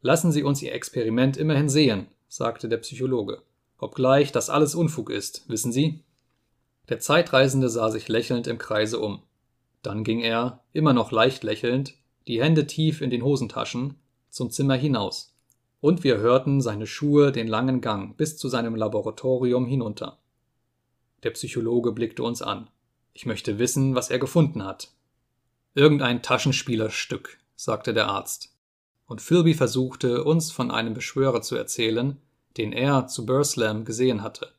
Lassen 0.00 0.32
Sie 0.32 0.42
uns 0.42 0.62
Ihr 0.62 0.72
Experiment 0.72 1.36
immerhin 1.36 1.68
sehen, 1.68 2.08
sagte 2.28 2.68
der 2.68 2.78
Psychologe, 2.78 3.42
obgleich 3.78 4.32
das 4.32 4.50
alles 4.50 4.74
Unfug 4.74 5.10
ist, 5.10 5.48
wissen 5.48 5.72
Sie? 5.72 6.00
Der 6.88 7.00
Zeitreisende 7.00 7.68
sah 7.68 7.90
sich 7.90 8.08
lächelnd 8.08 8.46
im 8.46 8.58
Kreise 8.58 8.98
um. 8.98 9.22
Dann 9.82 10.04
ging 10.04 10.20
er, 10.20 10.62
immer 10.72 10.92
noch 10.92 11.12
leicht 11.12 11.42
lächelnd, 11.42 11.94
die 12.26 12.42
Hände 12.42 12.66
tief 12.66 13.00
in 13.00 13.10
den 13.10 13.22
Hosentaschen, 13.22 13.96
zum 14.30 14.50
Zimmer 14.50 14.74
hinaus, 14.74 15.34
und 15.80 16.04
wir 16.04 16.18
hörten 16.18 16.60
seine 16.60 16.86
Schuhe 16.86 17.32
den 17.32 17.48
langen 17.48 17.80
Gang 17.80 18.16
bis 18.16 18.36
zu 18.36 18.48
seinem 18.48 18.74
Laboratorium 18.74 19.66
hinunter. 19.66 20.18
Der 21.22 21.30
Psychologe 21.30 21.92
blickte 21.92 22.22
uns 22.22 22.42
an. 22.42 22.68
Ich 23.12 23.26
möchte 23.26 23.58
wissen, 23.58 23.94
was 23.94 24.10
er 24.10 24.18
gefunden 24.18 24.64
hat, 24.64 24.92
Irgendein 25.78 26.22
Taschenspielerstück, 26.22 27.38
sagte 27.58 27.92
der 27.92 28.06
Arzt. 28.06 28.54
Und 29.06 29.20
Philby 29.20 29.52
versuchte, 29.52 30.22
uns 30.22 30.52
von 30.52 30.70
einem 30.70 30.94
Beschwörer 30.94 31.42
zu 31.42 31.56
erzählen, 31.56 32.16
den 32.56 32.72
er 32.72 33.08
zu 33.08 33.26
Burslam 33.26 33.84
gesehen 33.84 34.22
hatte. 34.22 34.52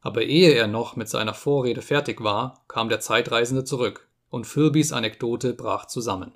Aber 0.00 0.22
ehe 0.22 0.52
er 0.52 0.66
noch 0.66 0.96
mit 0.96 1.10
seiner 1.10 1.34
Vorrede 1.34 1.82
fertig 1.82 2.22
war, 2.22 2.64
kam 2.66 2.88
der 2.88 3.00
Zeitreisende 3.00 3.64
zurück, 3.64 4.08
und 4.30 4.46
Philbys 4.46 4.92
Anekdote 4.92 5.52
brach 5.52 5.84
zusammen. 5.84 6.32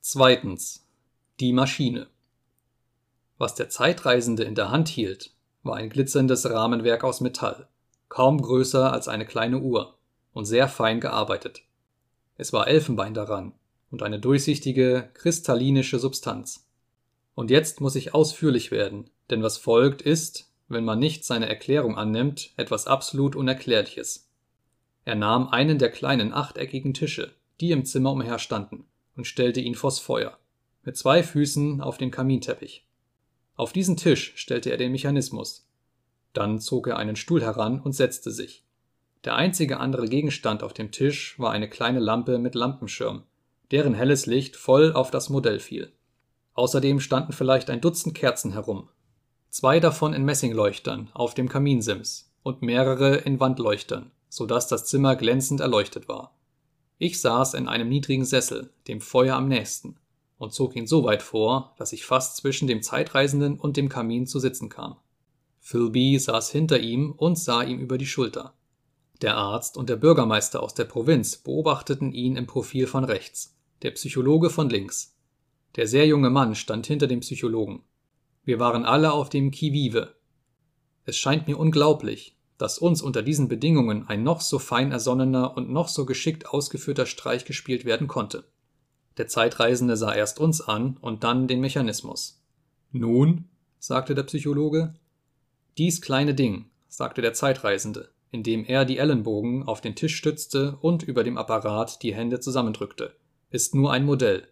Zweitens. 0.00 0.86
Die 1.40 1.52
Maschine. 1.52 2.06
Was 3.36 3.56
der 3.56 3.70
Zeitreisende 3.70 4.44
in 4.44 4.54
der 4.54 4.70
Hand 4.70 4.88
hielt, 4.88 5.32
war 5.64 5.76
ein 5.76 5.90
glitzerndes 5.90 6.48
Rahmenwerk 6.48 7.02
aus 7.02 7.20
Metall, 7.20 7.68
kaum 8.08 8.40
größer 8.40 8.92
als 8.92 9.08
eine 9.08 9.26
kleine 9.26 9.58
Uhr 9.58 9.96
und 10.32 10.44
sehr 10.44 10.68
fein 10.68 11.00
gearbeitet. 11.00 11.62
Es 12.36 12.52
war 12.52 12.68
Elfenbein 12.68 13.14
daran 13.14 13.54
und 13.90 14.02
eine 14.02 14.18
durchsichtige, 14.18 15.10
kristallinische 15.14 15.98
Substanz. 15.98 16.68
Und 17.34 17.50
jetzt 17.50 17.80
muss 17.80 17.94
ich 17.94 18.14
ausführlich 18.14 18.70
werden, 18.70 19.10
denn 19.30 19.42
was 19.42 19.58
folgt 19.58 20.02
ist, 20.02 20.50
wenn 20.68 20.84
man 20.84 20.98
nicht 20.98 21.24
seine 21.24 21.48
Erklärung 21.48 21.96
annimmt, 21.96 22.52
etwas 22.56 22.86
absolut 22.86 23.36
Unerklärliches. 23.36 24.28
Er 25.04 25.14
nahm 25.14 25.48
einen 25.48 25.78
der 25.78 25.90
kleinen 25.90 26.32
achteckigen 26.32 26.92
Tische, 26.92 27.32
die 27.60 27.70
im 27.70 27.84
Zimmer 27.84 28.12
umherstanden, 28.12 28.84
und 29.16 29.26
stellte 29.26 29.60
ihn 29.60 29.74
vors 29.74 29.98
Feuer, 29.98 30.38
mit 30.82 30.96
zwei 30.96 31.22
Füßen 31.22 31.80
auf 31.80 31.96
den 31.96 32.10
Kaminteppich. 32.10 32.86
Auf 33.56 33.72
diesen 33.72 33.96
Tisch 33.96 34.34
stellte 34.36 34.70
er 34.70 34.76
den 34.76 34.92
Mechanismus. 34.92 35.66
Dann 36.32 36.60
zog 36.60 36.86
er 36.86 36.98
einen 36.98 37.16
Stuhl 37.16 37.42
heran 37.42 37.80
und 37.80 37.92
setzte 37.92 38.30
sich. 38.30 38.64
Der 39.24 39.34
einzige 39.34 39.80
andere 39.80 40.08
Gegenstand 40.08 40.62
auf 40.62 40.72
dem 40.72 40.92
Tisch 40.92 41.38
war 41.38 41.50
eine 41.50 41.68
kleine 41.68 41.98
Lampe 41.98 42.38
mit 42.38 42.54
Lampenschirm, 42.54 43.24
deren 43.70 43.94
helles 43.94 44.26
Licht 44.26 44.56
voll 44.56 44.92
auf 44.92 45.10
das 45.10 45.28
Modell 45.28 45.60
fiel. 45.60 45.92
Außerdem 46.54 47.00
standen 47.00 47.32
vielleicht 47.32 47.70
ein 47.70 47.80
Dutzend 47.80 48.14
Kerzen 48.14 48.52
herum. 48.52 48.88
Zwei 49.50 49.80
davon 49.80 50.12
in 50.12 50.24
Messingleuchtern 50.24 51.10
auf 51.14 51.34
dem 51.34 51.48
Kaminsims 51.48 52.32
und 52.42 52.62
mehrere 52.62 53.16
in 53.16 53.40
Wandleuchtern, 53.40 54.10
so 54.28 54.46
dass 54.46 54.68
das 54.68 54.84
Zimmer 54.86 55.16
glänzend 55.16 55.60
erleuchtet 55.60 56.08
war. 56.08 56.34
Ich 56.98 57.20
saß 57.20 57.54
in 57.54 57.68
einem 57.68 57.88
niedrigen 57.88 58.24
Sessel, 58.24 58.70
dem 58.88 59.00
Feuer 59.00 59.36
am 59.36 59.48
nächsten, 59.48 59.96
und 60.38 60.52
zog 60.52 60.76
ihn 60.76 60.86
so 60.86 61.04
weit 61.04 61.22
vor, 61.22 61.74
dass 61.78 61.92
ich 61.92 62.04
fast 62.04 62.36
zwischen 62.36 62.66
dem 62.66 62.82
Zeitreisenden 62.82 63.58
und 63.58 63.76
dem 63.76 63.88
Kamin 63.88 64.26
zu 64.26 64.40
sitzen 64.40 64.68
kam. 64.68 64.96
Philby 65.60 66.18
saß 66.18 66.50
hinter 66.50 66.80
ihm 66.80 67.12
und 67.12 67.38
sah 67.38 67.62
ihm 67.62 67.78
über 67.78 67.98
die 67.98 68.06
Schulter. 68.06 68.54
Der 69.20 69.36
Arzt 69.36 69.76
und 69.76 69.88
der 69.88 69.96
Bürgermeister 69.96 70.62
aus 70.62 70.74
der 70.74 70.84
Provinz 70.84 71.36
beobachteten 71.36 72.12
ihn 72.12 72.36
im 72.36 72.46
Profil 72.46 72.86
von 72.86 73.04
rechts, 73.04 73.57
der 73.82 73.92
Psychologe 73.92 74.50
von 74.50 74.68
links. 74.68 75.16
Der 75.76 75.86
sehr 75.86 76.06
junge 76.06 76.30
Mann 76.30 76.54
stand 76.54 76.86
hinter 76.86 77.06
dem 77.06 77.20
Psychologen. 77.20 77.84
Wir 78.44 78.58
waren 78.58 78.84
alle 78.84 79.12
auf 79.12 79.28
dem 79.28 79.50
Qui-vive. 79.50 80.14
Es 81.04 81.16
scheint 81.16 81.46
mir 81.46 81.58
unglaublich, 81.58 82.36
dass 82.58 82.78
uns 82.78 83.02
unter 83.02 83.22
diesen 83.22 83.48
Bedingungen 83.48 84.08
ein 84.08 84.24
noch 84.24 84.40
so 84.40 84.58
fein 84.58 84.90
ersonnener 84.90 85.56
und 85.56 85.70
noch 85.70 85.88
so 85.88 86.04
geschickt 86.06 86.48
ausgeführter 86.48 87.06
Streich 87.06 87.44
gespielt 87.44 87.84
werden 87.84 88.08
konnte. 88.08 88.44
Der 89.16 89.28
Zeitreisende 89.28 89.96
sah 89.96 90.14
erst 90.14 90.40
uns 90.40 90.60
an 90.60 90.96
und 91.00 91.24
dann 91.24 91.46
den 91.46 91.60
Mechanismus. 91.60 92.42
Nun, 92.90 93.48
sagte 93.78 94.14
der 94.14 94.24
Psychologe. 94.24 94.94
Dies 95.76 96.00
kleine 96.00 96.34
Ding, 96.34 96.66
sagte 96.88 97.22
der 97.22 97.32
Zeitreisende, 97.32 98.10
indem 98.30 98.64
er 98.64 98.84
die 98.84 98.98
Ellenbogen 98.98 99.62
auf 99.62 99.80
den 99.80 99.94
Tisch 99.94 100.16
stützte 100.16 100.76
und 100.80 101.02
über 101.02 101.22
dem 101.22 101.38
Apparat 101.38 102.02
die 102.02 102.14
Hände 102.14 102.40
zusammendrückte, 102.40 103.14
ist 103.50 103.74
nur 103.74 103.92
ein 103.92 104.04
Modell. 104.04 104.46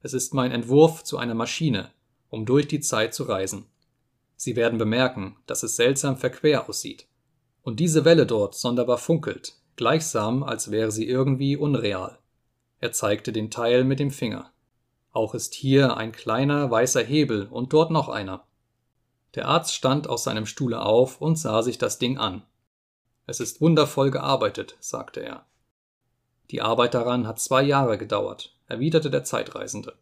Es 0.00 0.14
ist 0.14 0.32
mein 0.32 0.52
Entwurf 0.52 1.04
zu 1.04 1.18
einer 1.18 1.34
Maschine, 1.34 1.90
um 2.30 2.46
durch 2.46 2.68
die 2.68 2.80
Zeit 2.80 3.12
zu 3.14 3.24
reisen. 3.24 3.66
Sie 4.36 4.56
werden 4.56 4.78
bemerken, 4.78 5.36
dass 5.46 5.62
es 5.62 5.76
seltsam 5.76 6.16
verquer 6.16 6.68
aussieht. 6.68 7.06
Und 7.62 7.80
diese 7.80 8.04
Welle 8.04 8.24
dort 8.24 8.54
sonderbar 8.54 8.98
funkelt, 8.98 9.56
gleichsam 9.76 10.42
als 10.42 10.70
wäre 10.70 10.90
sie 10.90 11.06
irgendwie 11.06 11.56
unreal. 11.56 12.18
Er 12.80 12.92
zeigte 12.92 13.32
den 13.32 13.50
Teil 13.50 13.84
mit 13.84 13.98
dem 13.98 14.10
Finger. 14.10 14.52
Auch 15.12 15.34
ist 15.34 15.54
hier 15.54 15.96
ein 15.96 16.12
kleiner 16.12 16.70
weißer 16.70 17.02
Hebel 17.02 17.48
und 17.50 17.72
dort 17.72 17.90
noch 17.90 18.08
einer. 18.08 18.46
Der 19.34 19.48
Arzt 19.48 19.74
stand 19.74 20.08
aus 20.08 20.24
seinem 20.24 20.46
Stuhle 20.46 20.80
auf 20.80 21.20
und 21.20 21.36
sah 21.36 21.62
sich 21.62 21.76
das 21.76 21.98
Ding 21.98 22.18
an. 22.18 22.42
Es 23.26 23.40
ist 23.40 23.60
wundervoll 23.60 24.10
gearbeitet, 24.10 24.76
sagte 24.80 25.20
er. 25.20 25.44
Die 26.50 26.62
Arbeit 26.62 26.94
daran 26.94 27.26
hat 27.26 27.40
zwei 27.40 27.62
Jahre 27.62 27.98
gedauert, 27.98 28.56
erwiderte 28.66 29.10
der 29.10 29.24
Zeitreisende. 29.24 29.94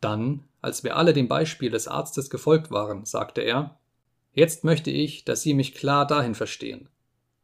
Dann, 0.00 0.44
als 0.60 0.84
wir 0.84 0.96
alle 0.96 1.12
dem 1.12 1.28
Beispiel 1.28 1.70
des 1.70 1.88
Arztes 1.88 2.30
gefolgt 2.30 2.70
waren, 2.70 3.04
sagte 3.04 3.42
er, 3.42 3.78
Jetzt 4.32 4.64
möchte 4.64 4.90
ich, 4.90 5.24
dass 5.24 5.42
Sie 5.42 5.54
mich 5.54 5.74
klar 5.74 6.06
dahin 6.06 6.34
verstehen. 6.34 6.88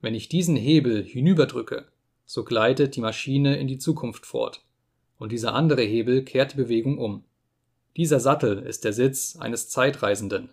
Wenn 0.00 0.14
ich 0.14 0.28
diesen 0.28 0.56
Hebel 0.56 1.04
hinüberdrücke, 1.04 1.86
so 2.26 2.42
gleitet 2.44 2.96
die 2.96 3.00
Maschine 3.00 3.58
in 3.58 3.68
die 3.68 3.78
Zukunft 3.78 4.26
fort, 4.26 4.64
und 5.18 5.32
dieser 5.32 5.54
andere 5.54 5.82
Hebel 5.82 6.24
kehrt 6.24 6.52
die 6.52 6.56
Bewegung 6.56 6.98
um. 6.98 7.24
Dieser 7.96 8.20
Sattel 8.20 8.58
ist 8.58 8.84
der 8.84 8.92
Sitz 8.92 9.36
eines 9.36 9.68
Zeitreisenden. 9.68 10.50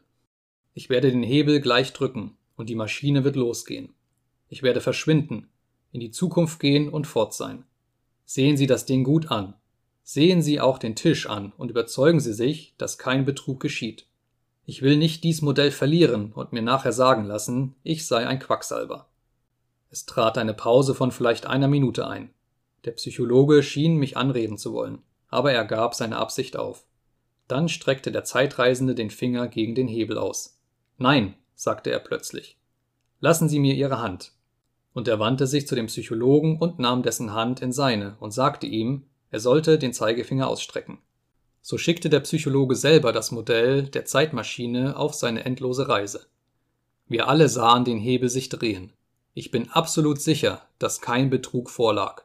Ich 0.73 0.89
werde 0.89 1.09
den 1.09 1.23
Hebel 1.23 1.61
gleich 1.61 1.93
drücken, 1.93 2.37
und 2.55 2.69
die 2.69 2.75
Maschine 2.75 3.23
wird 3.23 3.35
losgehen. 3.35 3.93
Ich 4.49 4.61
werde 4.61 4.81
verschwinden, 4.81 5.47
in 5.91 5.99
die 5.99 6.11
Zukunft 6.11 6.59
gehen 6.59 6.89
und 6.89 7.07
fort 7.07 7.33
sein. 7.33 7.63
Sehen 8.29 8.57
Sie 8.57 8.67
das 8.67 8.85
Ding 8.85 9.05
gut 9.05 9.31
an. 9.31 9.53
Sehen 10.03 10.41
Sie 10.41 10.59
auch 10.59 10.79
den 10.79 10.97
Tisch 10.97 11.29
an 11.29 11.53
und 11.57 11.71
überzeugen 11.71 12.19
Sie 12.19 12.33
sich, 12.33 12.75
dass 12.77 12.97
kein 12.97 13.23
Betrug 13.23 13.61
geschieht. 13.61 14.05
Ich 14.65 14.81
will 14.81 14.97
nicht 14.97 15.23
dies 15.23 15.41
Modell 15.41 15.71
verlieren 15.71 16.33
und 16.33 16.51
mir 16.51 16.61
nachher 16.61 16.91
sagen 16.91 17.23
lassen, 17.23 17.75
ich 17.83 18.05
sei 18.05 18.27
ein 18.27 18.39
Quacksalber. 18.39 19.07
Es 19.89 20.05
trat 20.05 20.37
eine 20.37 20.53
Pause 20.53 20.93
von 20.93 21.13
vielleicht 21.13 21.45
einer 21.45 21.69
Minute 21.69 22.05
ein. 22.05 22.29
Der 22.83 22.91
Psychologe 22.91 23.63
schien 23.63 23.95
mich 23.95 24.17
anreden 24.17 24.57
zu 24.57 24.73
wollen, 24.73 25.01
aber 25.29 25.53
er 25.53 25.63
gab 25.63 25.95
seine 25.95 26.17
Absicht 26.17 26.57
auf. 26.57 26.85
Dann 27.47 27.69
streckte 27.69 28.11
der 28.11 28.25
Zeitreisende 28.25 28.93
den 28.93 29.09
Finger 29.09 29.47
gegen 29.47 29.73
den 29.73 29.87
Hebel 29.87 30.17
aus. 30.17 30.59
Nein, 30.97 31.35
sagte 31.55 31.91
er 31.91 31.99
plötzlich. 31.99 32.57
Lassen 33.21 33.47
Sie 33.47 33.59
mir 33.59 33.75
Ihre 33.75 34.01
Hand 34.01 34.33
und 34.97 35.07
er 35.07 35.19
wandte 35.19 35.45
sich 35.45 35.67
zu 35.67 35.75
dem 35.75 35.85
Psychologen 35.85 36.57
und 36.57 36.79
nahm 36.79 37.03
dessen 37.03 37.31
Hand 37.31 37.61
in 37.61 37.71
seine 37.71 38.17
und 38.19 38.31
sagte 38.31 38.65
ihm, 38.65 39.03
er 39.29 39.39
sollte 39.39 39.77
den 39.77 39.93
Zeigefinger 39.93 40.47
ausstrecken. 40.47 40.97
So 41.61 41.77
schickte 41.77 42.09
der 42.09 42.21
Psychologe 42.21 42.73
selber 42.73 43.11
das 43.11 43.29
Modell 43.29 43.83
der 43.83 44.05
Zeitmaschine 44.05 44.97
auf 44.97 45.13
seine 45.13 45.45
endlose 45.45 45.87
Reise. 45.87 46.25
Wir 47.07 47.27
alle 47.27 47.47
sahen 47.47 47.85
den 47.85 47.99
Hebel 47.99 48.27
sich 48.27 48.49
drehen. 48.49 48.91
Ich 49.35 49.51
bin 49.51 49.69
absolut 49.69 50.19
sicher, 50.19 50.63
dass 50.79 50.99
kein 50.99 51.29
Betrug 51.29 51.69
vorlag. 51.69 52.23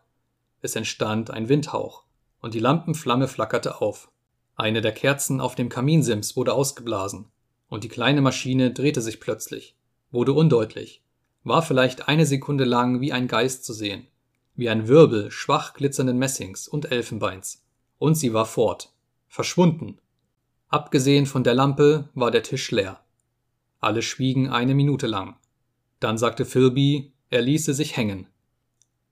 Es 0.63 0.75
entstand 0.75 1.31
ein 1.31 1.51
Windhauch, 1.51 2.05
und 2.41 2.55
die 2.55 2.59
Lampenflamme 2.59 3.29
flackerte 3.29 3.83
auf. 3.83 4.11
Eine 4.57 4.81
der 4.81 4.93
Kerzen 4.93 5.43
auf 5.43 5.55
dem 5.57 5.69
Kaminsims 5.69 6.37
wurde 6.37 6.55
ausgeblasen, 6.55 7.27
und 7.69 7.85
die 7.85 7.91
kleine 7.91 8.23
Maschine 8.23 8.73
drehte 8.73 9.03
sich 9.03 9.21
plötzlich, 9.21 9.77
wurde 10.11 10.33
undeutlich, 10.33 11.02
war 11.45 11.63
vielleicht 11.63 12.09
eine 12.09 12.27
Sekunde 12.27 12.65
lang 12.65 13.01
wie 13.01 13.13
ein 13.13 13.29
Geist 13.29 13.65
zu 13.65 13.73
sehen. 13.73 14.07
wie 14.55 14.69
ein 14.69 14.87
Wirbel 14.87 15.31
schwach 15.31 15.73
glitzernden 15.73 16.19
Messings 16.19 16.69
und 16.69 16.93
Elfenbeins, 16.93 17.65
und 17.99 18.17
sie 18.17 18.35
war 18.35 18.45
fort, 18.45 18.93
verschwunden. 19.27 19.97
Abgesehen 20.69 21.25
von 21.25 21.43
der 21.43 21.55
Lampe 21.55 22.11
war 22.15 22.31
der 22.31 22.43
Tisch 22.43 22.71
leer. 22.71 23.01
Alle 23.81 24.03
schwiegen 24.03 24.51
eine 24.51 24.75
Minute 24.75 25.07
lang. 25.07 25.37
Dann 26.01 26.19
sagte 26.19 26.45
Philby, 26.45 27.13
er 27.31 27.41
ließe 27.41 27.73
sich 27.73 27.97
hängen. 27.97 28.27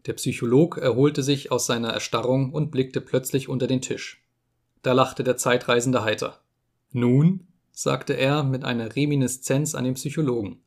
Der 0.06 0.12
Psycholog 0.12 0.76
erholte 0.76 1.22
sich 1.22 1.50
aus 1.50 1.66
seiner 1.66 1.90
Erstarrung 1.90 2.52
und 2.52 2.70
blickte 2.70 3.00
plötzlich 3.00 3.48
unter 3.48 3.66
den 3.66 3.80
Tisch. 3.80 4.22
Da 4.82 4.92
lachte 4.92 5.24
der 5.24 5.36
Zeitreisende 5.36 6.02
heiter. 6.02 6.40
Nun? 6.92 7.46
sagte 7.72 8.14
er 8.14 8.42
mit 8.42 8.64
einer 8.64 8.94
Reminiszenz 8.94 9.74
an 9.74 9.84
den 9.84 9.94
Psychologen. 9.94 10.62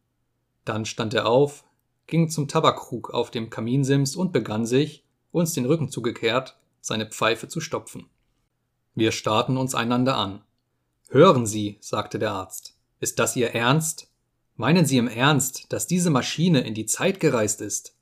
Dann 0.66 0.86
stand 0.86 1.14
er 1.14 1.28
auf, 1.28 1.64
ging 2.08 2.30
zum 2.30 2.48
Tabakkrug 2.48 3.12
auf 3.12 3.32
dem 3.32 3.50
Kaminsims 3.50 4.16
und 4.16 4.32
begann 4.32 4.66
sich, 4.66 5.04
uns 5.32 5.54
den 5.54 5.66
Rücken 5.66 5.90
zugekehrt, 5.90 6.58
seine 6.80 7.08
Pfeife 7.08 7.48
zu 7.48 7.60
stopfen. 7.60 8.10
Wir 8.96 9.12
starrten 9.12 9.58
uns 9.58 9.74
einander 9.74 10.18
an. 10.18 10.42
Hören 11.10 11.46
Sie, 11.46 11.78
sagte 11.80 12.20
der 12.20 12.32
Arzt, 12.32 12.78
ist 13.00 13.20
das 13.20 13.36
Ihr 13.36 13.54
Ernst? 13.54 14.12
Meinen 14.56 14.86
Sie 14.86 14.98
im 14.98 15.08
Ernst, 15.08 15.66
dass 15.70 15.88
diese 15.88 16.10
Maschine 16.10 16.62
in 16.62 16.74
die 16.74 16.86
Zeit 16.86 17.20
gereist 17.20 17.62
ist? 17.62 17.96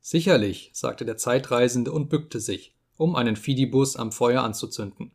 Sicherlich, 0.00 0.70
sagte 0.72 1.04
der 1.04 1.16
Zeitreisende 1.16 1.92
und 1.92 2.08
bückte 2.08 2.40
sich, 2.40 2.74
um 2.96 3.16
einen 3.16 3.36
Fidibus 3.36 3.96
am 3.96 4.12
Feuer 4.12 4.42
anzuzünden. 4.42 5.12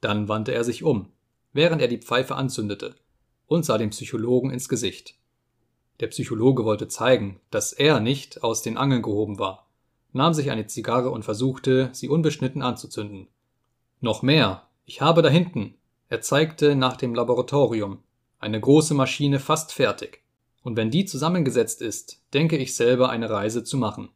Dann 0.00 0.28
wandte 0.28 0.52
er 0.52 0.64
sich 0.64 0.82
um, 0.82 1.12
während 1.52 1.82
er 1.82 1.88
die 1.88 1.98
Pfeife 1.98 2.36
anzündete, 2.36 2.94
und 3.46 3.64
sah 3.64 3.78
dem 3.78 3.90
Psychologen 3.90 4.50
ins 4.50 4.68
Gesicht. 4.68 5.16
Der 6.00 6.06
Psychologe 6.06 6.64
wollte 6.64 6.88
zeigen, 6.88 7.40
dass 7.50 7.74
er 7.74 8.00
nicht 8.00 8.42
aus 8.42 8.62
den 8.62 8.78
Angeln 8.78 9.02
gehoben 9.02 9.38
war, 9.38 9.68
nahm 10.12 10.32
sich 10.32 10.50
eine 10.50 10.66
Zigarre 10.66 11.10
und 11.10 11.24
versuchte, 11.24 11.90
sie 11.92 12.08
unbeschnitten 12.08 12.62
anzuzünden. 12.62 13.28
Noch 14.00 14.22
mehr, 14.22 14.66
ich 14.86 15.02
habe 15.02 15.20
da 15.20 15.28
hinten, 15.28 15.74
er 16.08 16.22
zeigte 16.22 16.74
nach 16.74 16.96
dem 16.96 17.14
Laboratorium, 17.14 17.98
eine 18.38 18.58
große 18.58 18.94
Maschine 18.94 19.38
fast 19.38 19.72
fertig. 19.72 20.22
Und 20.62 20.76
wenn 20.76 20.90
die 20.90 21.04
zusammengesetzt 21.04 21.82
ist, 21.82 22.22
denke 22.32 22.56
ich 22.56 22.74
selber 22.74 23.10
eine 23.10 23.28
Reise 23.28 23.62
zu 23.62 23.76
machen. 23.76 24.08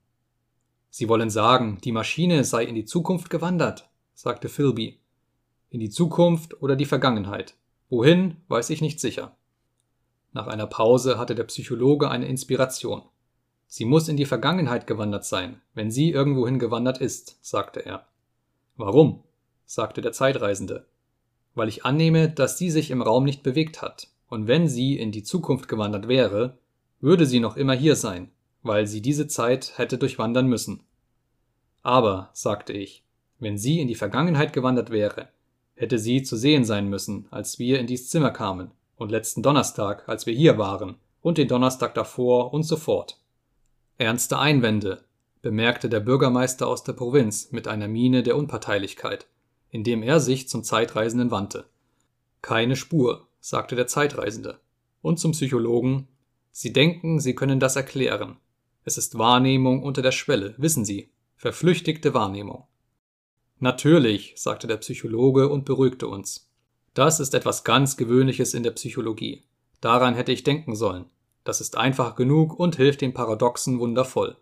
Sie 0.91 1.09
wollen 1.09 1.31
sagen, 1.31 1.79
die 1.85 1.93
Maschine 1.93 2.45
sei 2.45 2.65
in 2.65 2.75
die 2.75 2.85
Zukunft 2.87 3.29
gewandert, 3.29 3.91
sagte 4.15 4.49
Philby. 4.49 5.01
In 5.69 5.81
die 5.81 5.91
Zukunft 5.91 6.63
oder 6.63 6.77
die 6.77 6.85
Vergangenheit. 6.87 7.57
Wohin, 7.91 8.37
weiß 8.49 8.71
ich 8.71 8.81
nicht 8.81 9.01
sicher. 9.01 9.37
Nach 10.35 10.49
einer 10.49 10.67
Pause 10.67 11.17
hatte 11.17 11.37
der 11.37 11.45
Psychologe 11.45 12.11
eine 12.11 12.27
Inspiration. 12.27 13.03
Sie 13.69 13.85
muss 13.85 14.09
in 14.09 14.17
die 14.17 14.27
Vergangenheit 14.27 14.89
gewandert 14.89 15.25
sein, 15.25 15.61
wenn 15.75 15.93
sie 15.93 16.11
irgendwohin 16.11 16.59
gewandert 16.59 16.99
ist, 16.99 17.39
sagte 17.41 17.87
er. 17.87 18.07
Warum? 18.77 19.23
sagte 19.65 20.03
der 20.03 20.13
Zeitreisende. 20.13 20.87
Weil 21.55 21.69
ich 21.69 21.85
annehme, 21.85 22.29
dass 22.29 22.59
sie 22.59 22.71
sich 22.71 22.91
im 22.91 23.01
Raum 23.01 23.23
nicht 23.25 23.45
bewegt 23.45 23.81
hat, 23.81 24.09
und 24.29 24.49
wenn 24.49 24.69
sie 24.69 24.99
in 24.99 25.13
die 25.13 25.23
Zukunft 25.23 25.69
gewandert 25.69 26.09
wäre, 26.09 26.59
würde 27.01 27.27
sie 27.27 27.39
noch 27.39 27.57
immer 27.57 27.75
hier 27.75 27.95
sein, 27.95 28.31
weil 28.63 28.89
sie 28.89 29.01
diese 29.01 29.29
Zeit 29.29 29.79
hätte 29.79 29.99
durchwandern 29.99 30.49
müssen. 30.49 30.81
Aber, 31.83 32.31
sagte 32.33 32.73
ich, 32.73 33.05
wenn 33.39 33.57
sie 33.57 33.79
in 33.81 33.87
die 33.87 33.95
Vergangenheit 33.95 34.53
gewandert 34.53 34.91
wäre, 34.91 35.29
hätte 35.77 36.01
sie 36.01 36.25
zu 36.25 36.37
sehen 36.37 36.65
sein 36.65 36.89
müssen, 36.89 37.29
als 37.31 37.61
wir 37.61 37.79
in 37.79 37.87
dies 37.87 38.11
Zimmer 38.11 38.33
kamen, 38.33 38.73
und 38.97 39.11
letzten 39.11 39.43
Donnerstag, 39.43 40.09
als 40.09 40.27
wir 40.27 40.35
hier 40.35 40.59
waren, 40.59 40.97
und 41.21 41.39
den 41.39 41.49
Donnerstag 41.49 41.95
davor 41.95 42.53
und 42.53 42.63
so 42.65 42.77
fort. 42.77 43.19
Ernste 43.99 44.39
Einwände, 44.39 45.05
bemerkte 45.45 45.89
der 45.89 46.01
Bürgermeister 46.01 46.67
aus 46.67 46.85
der 46.85 46.95
Provinz 46.95 47.53
mit 47.53 47.69
einer 47.69 47.87
Miene 47.87 48.23
der 48.23 48.37
Unparteilichkeit, 48.37 49.27
indem 49.71 50.03
er 50.03 50.19
sich 50.19 50.49
zum 50.49 50.65
Zeitreisenden 50.65 51.31
wandte. 51.31 51.67
Keine 52.41 52.77
Spur, 52.77 53.29
sagte 53.41 53.77
der 53.77 53.87
Zeitreisende. 53.87 54.59
Und 55.03 55.19
zum 55.19 55.33
Psychologen 55.33 56.09
Sie 56.51 56.73
denken, 56.73 57.21
Sie 57.21 57.35
können 57.35 57.61
das 57.61 57.77
erklären. 57.77 58.37
Es 58.85 58.97
ist 58.97 59.19
Wahrnehmung 59.19 59.83
unter 59.83 60.03
der 60.03 60.13
Schwelle, 60.13 60.55
wissen 60.57 60.85
Sie, 60.85 61.11
verflüchtigte 61.37 62.15
Wahrnehmung. 62.15 62.65
Natürlich, 63.59 64.35
sagte 64.37 64.67
der 64.67 64.77
Psychologe 64.77 65.49
und 65.49 65.65
beruhigte 65.65 66.07
uns. 66.07 66.49
Das 66.95 67.19
ist 67.19 67.35
etwas 67.35 67.65
ganz 67.65 67.97
Gewöhnliches 67.97 68.55
in 68.55 68.63
der 68.63 68.71
Psychologie. 68.71 69.43
Daran 69.81 70.15
hätte 70.15 70.31
ich 70.31 70.45
denken 70.45 70.77
sollen. 70.77 71.07
Das 71.43 71.61
ist 71.61 71.77
einfach 71.77 72.15
genug 72.15 72.59
und 72.59 72.77
hilft 72.77 73.01
den 73.01 73.13
Paradoxen 73.13 73.81
wundervoll. 73.81 74.37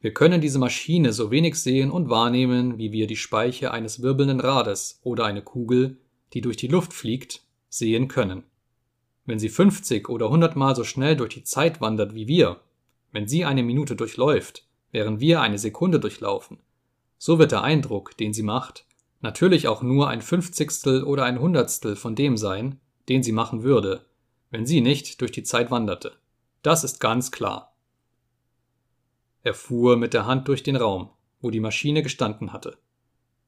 Wir 0.00 0.14
können 0.14 0.40
diese 0.40 0.60
Maschine 0.60 1.12
so 1.12 1.32
wenig 1.32 1.56
sehen 1.56 1.90
und 1.90 2.08
wahrnehmen, 2.08 2.78
wie 2.78 2.92
wir 2.92 3.08
die 3.08 3.16
Speiche 3.16 3.72
eines 3.72 4.00
wirbelnden 4.00 4.38
Rades 4.38 5.00
oder 5.02 5.24
eine 5.24 5.42
Kugel, 5.42 5.98
die 6.32 6.40
durch 6.40 6.56
die 6.56 6.68
Luft 6.68 6.92
fliegt, 6.92 7.42
sehen 7.68 8.06
können. 8.06 8.44
Wenn 9.26 9.40
sie 9.40 9.48
50 9.48 10.08
oder 10.08 10.26
100 10.26 10.54
Mal 10.54 10.76
so 10.76 10.84
schnell 10.84 11.16
durch 11.16 11.34
die 11.34 11.42
Zeit 11.42 11.80
wandert 11.80 12.14
wie 12.14 12.28
wir, 12.28 12.60
wenn 13.10 13.26
sie 13.26 13.44
eine 13.44 13.64
Minute 13.64 13.96
durchläuft, 13.96 14.64
während 14.92 15.20
wir 15.20 15.40
eine 15.40 15.58
Sekunde 15.58 15.98
durchlaufen, 15.98 16.58
so 17.18 17.40
wird 17.40 17.50
der 17.50 17.62
Eindruck, 17.62 18.16
den 18.16 18.32
sie 18.32 18.44
macht, 18.44 18.86
natürlich 19.20 19.68
auch 19.68 19.82
nur 19.82 20.08
ein 20.08 20.22
Fünfzigstel 20.22 21.02
oder 21.04 21.24
ein 21.24 21.40
Hundertstel 21.40 21.96
von 21.96 22.14
dem 22.14 22.36
sein, 22.36 22.80
den 23.08 23.22
sie 23.22 23.32
machen 23.32 23.62
würde, 23.62 24.04
wenn 24.50 24.66
sie 24.66 24.80
nicht 24.80 25.20
durch 25.20 25.32
die 25.32 25.42
Zeit 25.42 25.70
wanderte. 25.70 26.16
Das 26.62 26.84
ist 26.84 27.00
ganz 27.00 27.30
klar. 27.30 27.74
Er 29.42 29.54
fuhr 29.54 29.96
mit 29.96 30.14
der 30.14 30.26
Hand 30.26 30.48
durch 30.48 30.62
den 30.62 30.76
Raum, 30.76 31.10
wo 31.40 31.50
die 31.50 31.60
Maschine 31.60 32.02
gestanden 32.02 32.52
hatte. 32.52 32.76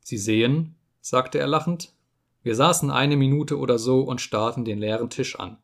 Sie 0.01 0.19
sehen, 0.19 0.77
sagte 1.01 1.39
er 1.39 1.47
lachend. 1.47 1.93
Wir 2.43 2.55
saßen 2.55 2.91
eine 2.91 3.17
Minute 3.17 3.59
oder 3.59 3.79
so 3.79 4.01
und 4.01 4.21
starrten 4.21 4.65
den 4.65 4.79
leeren 4.79 5.11
Tisch 5.11 5.39
an. 5.39 5.59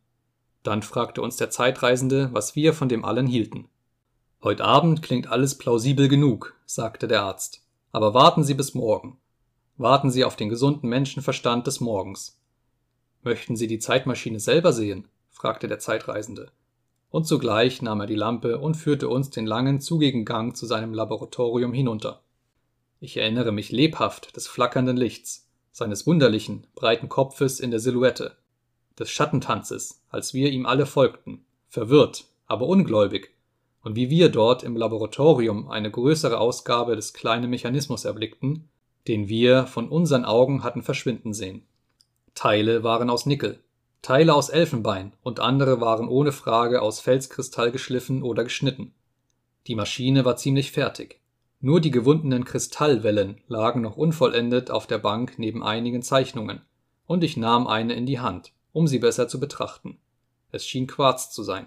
Dann 0.63 0.83
fragte 0.83 1.23
uns 1.23 1.37
der 1.37 1.49
Zeitreisende, 1.51 2.31
was 2.33 2.57
wir 2.57 2.75
von 2.75 2.89
dem 2.89 3.05
allen 3.05 3.27
hielten. 3.27 3.69
Heut 4.43 4.61
Abend 4.61 5.01
klingt 5.01 5.29
alles 5.29 5.57
plausibel 5.57 6.09
genug, 6.09 6.55
sagte 6.67 7.09
der 7.09 7.23
Arzt. 7.23 7.63
Aber 7.93 8.13
warten 8.13 8.45
Sie 8.45 8.55
bis 8.55 8.75
morgen. 8.75 9.19
Warten 9.79 10.11
Sie 10.11 10.25
auf 10.25 10.37
den 10.37 10.49
gesunden 10.49 10.89
Menschenverstand 10.89 11.67
des 11.67 11.81
Morgens. 11.81 12.41
Möchten 13.23 13.57
Sie 13.57 13.67
die 13.67 13.79
Zeitmaschine 13.79 14.41
selber 14.41 14.73
sehen? 14.73 15.07
fragte 15.31 15.69
der 15.69 15.79
Zeitreisende. 15.79 16.51
Und 17.11 17.27
zugleich 17.27 17.83
nahm 17.83 18.01
er 18.01 18.07
die 18.07 18.15
Lampe 18.15 18.59
und 18.59 18.75
führte 18.75 19.11
uns 19.11 19.29
den 19.29 19.47
langen, 19.47 19.83
zugigen 19.83 20.25
Gang 20.25 20.57
zu 20.57 20.65
seinem 20.65 20.95
Laboratorium 20.95 21.75
hinunter. 21.75 22.23
Ich 23.01 23.19
erinnere 23.19 23.53
mich 23.53 23.71
lebhaft 23.71 24.35
des 24.35 24.47
flackernden 24.47 24.97
Lichts, 24.97 25.47
seines 25.73 26.07
wunderlichen, 26.07 26.67
breiten 26.75 27.11
Kopfes 27.11 27.61
in 27.61 27.71
der 27.71 27.81
Silhouette, 27.81 28.35
des 28.99 29.11
Schattentanzes, 29.11 30.03
als 30.09 30.33
wir 30.33 30.51
ihm 30.51 30.65
alle 30.65 30.87
folgten, 30.87 31.45
verwirrt, 31.69 32.25
aber 32.47 32.67
ungläubig, 32.67 33.35
und 33.83 33.95
wie 33.95 34.09
wir 34.09 34.31
dort 34.31 34.63
im 34.63 34.75
Laboratorium 34.75 35.69
eine 35.69 35.91
größere 35.91 36.39
Ausgabe 36.39 36.97
des 36.97 37.13
kleinen 37.13 37.51
Mechanismus 37.51 38.07
erblickten, 38.07 38.71
den 39.09 39.29
wir 39.29 39.67
von 39.67 39.89
unseren 39.89 40.25
Augen 40.25 40.63
hatten 40.63 40.83
verschwinden 40.83 41.33
sehen. 41.33 41.63
Teile 42.35 42.83
waren 42.83 43.11
aus 43.11 43.27
Nickel, 43.27 43.61
Teile 44.03 44.35
aus 44.35 44.51
Elfenbein 44.51 45.13
und 45.23 45.41
andere 45.41 45.81
waren 45.81 46.07
ohne 46.09 46.31
Frage 46.31 46.81
aus 46.81 47.01
Felskristall 47.01 47.73
geschliffen 47.73 48.23
oder 48.23 48.45
geschnitten. 48.45 48.95
Die 49.67 49.75
Maschine 49.75 50.25
war 50.25 50.37
ziemlich 50.37 50.71
fertig. 50.71 51.21
Nur 51.61 51.81
die 51.81 51.91
gewundenen 51.91 52.45
Kristallwellen 52.45 53.41
lagen 53.49 53.81
noch 53.81 53.97
unvollendet 53.97 54.71
auf 54.71 54.87
der 54.87 54.99
Bank 54.99 55.39
neben 55.39 55.65
einigen 55.65 56.03
Zeichnungen, 56.03 56.61
und 57.07 57.25
ich 57.25 57.37
nahm 57.37 57.67
eine 57.67 57.95
in 57.95 58.07
die 58.07 58.21
Hand, 58.21 58.53
um 58.73 58.87
sie 58.87 58.99
besser 58.99 59.27
zu 59.27 59.41
betrachten. 59.41 59.99
Es 60.53 60.67
schien 60.67 60.87
Quarz 60.87 61.31
zu 61.33 61.43
sein. 61.43 61.67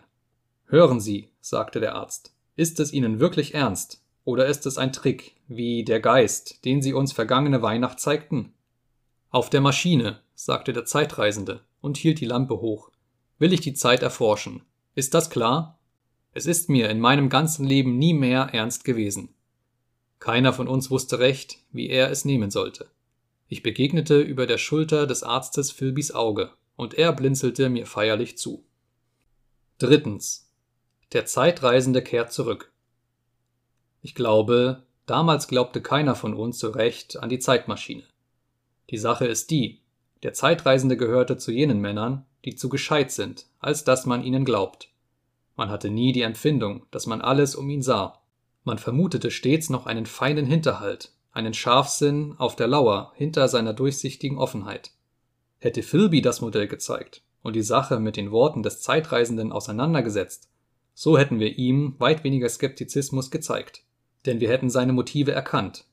Hören 0.67 1.01
Sie, 1.01 1.29
sagte 1.41 1.79
der 1.79 1.95
Arzt, 1.95 2.33
ist 2.55 2.79
es 2.79 2.93
Ihnen 2.93 3.19
wirklich 3.19 3.55
ernst? 3.55 4.01
Oder 4.23 4.47
ist 4.47 4.65
es 4.65 4.77
ein 4.77 4.93
Trick, 4.93 5.35
wie 5.47 5.83
der 5.83 5.99
Geist, 5.99 6.63
den 6.65 6.81
Sie 6.81 6.93
uns 6.93 7.11
vergangene 7.11 7.61
Weihnacht 7.61 7.99
zeigten? 7.99 8.53
Auf 9.29 9.49
der 9.49 9.61
Maschine, 9.61 10.21
sagte 10.35 10.73
der 10.73 10.85
Zeitreisende 10.85 11.61
und 11.81 11.97
hielt 11.97 12.19
die 12.19 12.25
Lampe 12.25 12.61
hoch, 12.61 12.91
will 13.37 13.53
ich 13.53 13.61
die 13.61 13.73
Zeit 13.73 14.03
erforschen. 14.03 14.63
Ist 14.95 15.13
das 15.13 15.29
klar? 15.29 15.79
Es 16.33 16.45
ist 16.45 16.69
mir 16.69 16.89
in 16.89 16.99
meinem 16.99 17.29
ganzen 17.29 17.65
Leben 17.65 17.97
nie 17.97 18.13
mehr 18.13 18.49
ernst 18.53 18.83
gewesen. 18.83 19.33
Keiner 20.19 20.53
von 20.53 20.67
uns 20.67 20.91
wusste 20.91 21.19
recht, 21.19 21.59
wie 21.71 21.89
er 21.89 22.11
es 22.11 22.25
nehmen 22.25 22.51
sollte. 22.51 22.89
Ich 23.47 23.63
begegnete 23.63 24.19
über 24.19 24.45
der 24.45 24.57
Schulter 24.57 25.07
des 25.07 25.23
Arztes 25.23 25.71
Philbys 25.71 26.11
Auge, 26.11 26.51
und 26.75 26.93
er 26.93 27.13
blinzelte 27.13 27.69
mir 27.69 27.85
feierlich 27.85 28.37
zu. 28.37 28.63
Drittens. 29.79 30.51
Der 31.13 31.25
Zeitreisende 31.25 32.03
kehrt 32.03 32.31
zurück. 32.31 32.71
Ich 34.01 34.15
glaube, 34.15 34.83
damals 35.05 35.47
glaubte 35.47 35.81
keiner 35.81 36.15
von 36.15 36.33
uns 36.33 36.59
so 36.59 36.69
recht 36.69 37.17
an 37.17 37.29
die 37.29 37.39
Zeitmaschine. 37.39 38.03
Die 38.89 38.97
Sache 38.97 39.25
ist 39.25 39.51
die, 39.51 39.81
der 40.23 40.33
Zeitreisende 40.33 40.97
gehörte 40.97 41.37
zu 41.37 41.51
jenen 41.51 41.79
Männern, 41.79 42.25
die 42.45 42.55
zu 42.55 42.69
gescheit 42.69 43.11
sind, 43.11 43.45
als 43.59 43.83
dass 43.83 44.05
man 44.05 44.23
ihnen 44.23 44.45
glaubt. 44.45 44.89
Man 45.55 45.69
hatte 45.69 45.89
nie 45.89 46.13
die 46.13 46.21
Empfindung, 46.21 46.85
dass 46.91 47.05
man 47.05 47.21
alles 47.21 47.55
um 47.55 47.69
ihn 47.69 47.81
sah. 47.81 48.21
Man 48.63 48.77
vermutete 48.77 49.31
stets 49.31 49.69
noch 49.69 49.85
einen 49.85 50.05
feinen 50.05 50.45
Hinterhalt, 50.45 51.11
einen 51.31 51.53
Scharfsinn 51.53 52.35
auf 52.37 52.55
der 52.55 52.67
Lauer 52.67 53.11
hinter 53.15 53.47
seiner 53.47 53.73
durchsichtigen 53.73 54.37
Offenheit. 54.37 54.91
Hätte 55.59 55.83
Philby 55.83 56.21
das 56.21 56.41
Modell 56.41 56.67
gezeigt 56.67 57.21
und 57.41 57.55
die 57.55 57.61
Sache 57.61 57.99
mit 57.99 58.17
den 58.17 58.31
Worten 58.31 58.63
des 58.63 58.81
Zeitreisenden 58.81 59.51
auseinandergesetzt, 59.51 60.49
so 61.01 61.17
hätten 61.17 61.39
wir 61.39 61.57
ihm 61.57 61.95
weit 61.97 62.25
weniger 62.25 62.49
Skeptizismus 62.49 63.31
gezeigt. 63.31 63.85
Denn 64.25 64.41
wir 64.41 64.49
hätten 64.49 64.69
seine 64.69 64.91
Motive 64.91 65.31
erkannt. 65.31 65.85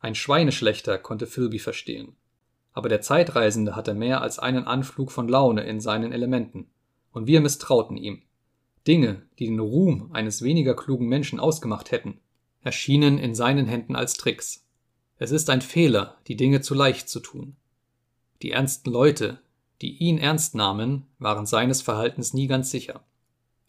Ein 0.00 0.14
Schweineschlechter 0.14 0.98
konnte 0.98 1.26
Philby 1.26 1.58
verstehen. 1.58 2.14
Aber 2.74 2.90
der 2.90 3.00
Zeitreisende 3.00 3.74
hatte 3.74 3.94
mehr 3.94 4.20
als 4.20 4.38
einen 4.38 4.64
Anflug 4.64 5.12
von 5.12 5.28
Laune 5.28 5.62
in 5.62 5.80
seinen 5.80 6.12
Elementen, 6.12 6.66
und 7.10 7.26
wir 7.26 7.40
misstrauten 7.40 7.96
ihm. 7.96 8.20
Dinge, 8.86 9.22
die 9.38 9.46
den 9.46 9.60
Ruhm 9.60 10.10
eines 10.12 10.42
weniger 10.42 10.76
klugen 10.76 11.08
Menschen 11.08 11.40
ausgemacht 11.40 11.90
hätten, 11.90 12.20
erschienen 12.60 13.16
in 13.16 13.34
seinen 13.34 13.64
Händen 13.64 13.96
als 13.96 14.12
Tricks. 14.12 14.66
Es 15.16 15.30
ist 15.30 15.48
ein 15.48 15.62
Fehler, 15.62 16.18
die 16.28 16.36
Dinge 16.36 16.60
zu 16.60 16.74
leicht 16.74 17.08
zu 17.08 17.20
tun. 17.20 17.56
Die 18.42 18.50
ernsten 18.50 18.90
Leute, 18.90 19.40
die 19.80 19.96
ihn 19.96 20.18
ernst 20.18 20.54
nahmen, 20.54 21.06
waren 21.18 21.46
seines 21.46 21.80
Verhaltens 21.80 22.34
nie 22.34 22.46
ganz 22.46 22.70
sicher. 22.70 23.02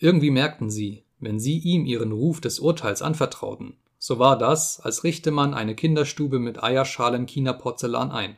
Irgendwie 0.04 0.32
merkten 0.32 0.72
sie, 0.72 1.04
wenn 1.20 1.40
sie 1.40 1.60
ihm 1.60 1.86
ihren 1.86 2.12
Ruf 2.12 2.42
des 2.42 2.60
Urteils 2.60 3.04
anvertrauten, 3.04 3.78
so 4.00 4.18
war 4.18 4.36
das, 4.36 4.80
als 4.80 5.04
richte 5.04 5.30
man 5.30 5.54
eine 5.54 5.76
Kinderstube 5.76 6.40
mit 6.40 6.64
Eierschalen 6.64 7.28
China-Porzellan 7.28 8.10
ein. 8.10 8.36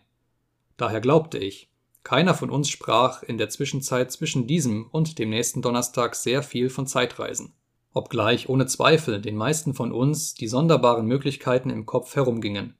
Daher 0.75 0.99
glaubte 0.99 1.37
ich, 1.37 1.69
keiner 2.03 2.33
von 2.33 2.49
uns 2.49 2.69
sprach 2.69 3.23
in 3.23 3.37
der 3.37 3.47
Zwischenzeit 3.47 4.11
zwischen 4.11 4.45
diesem 4.45 4.87
und 4.91 5.19
dem 5.19 5.29
nächsten 5.29 5.61
Donnerstag 5.61 6.15
sehr 6.15 6.43
viel 6.43 6.69
von 6.69 6.85
Zeitreisen, 6.85 7.53
obgleich 7.93 8.49
ohne 8.49 8.65
Zweifel 8.65 9.21
den 9.21 9.37
meisten 9.37 9.73
von 9.73 9.93
uns 9.93 10.33
die 10.33 10.49
sonderbaren 10.49 11.05
Möglichkeiten 11.05 11.69
im 11.69 11.85
Kopf 11.85 12.13
herumgingen. 12.17 12.75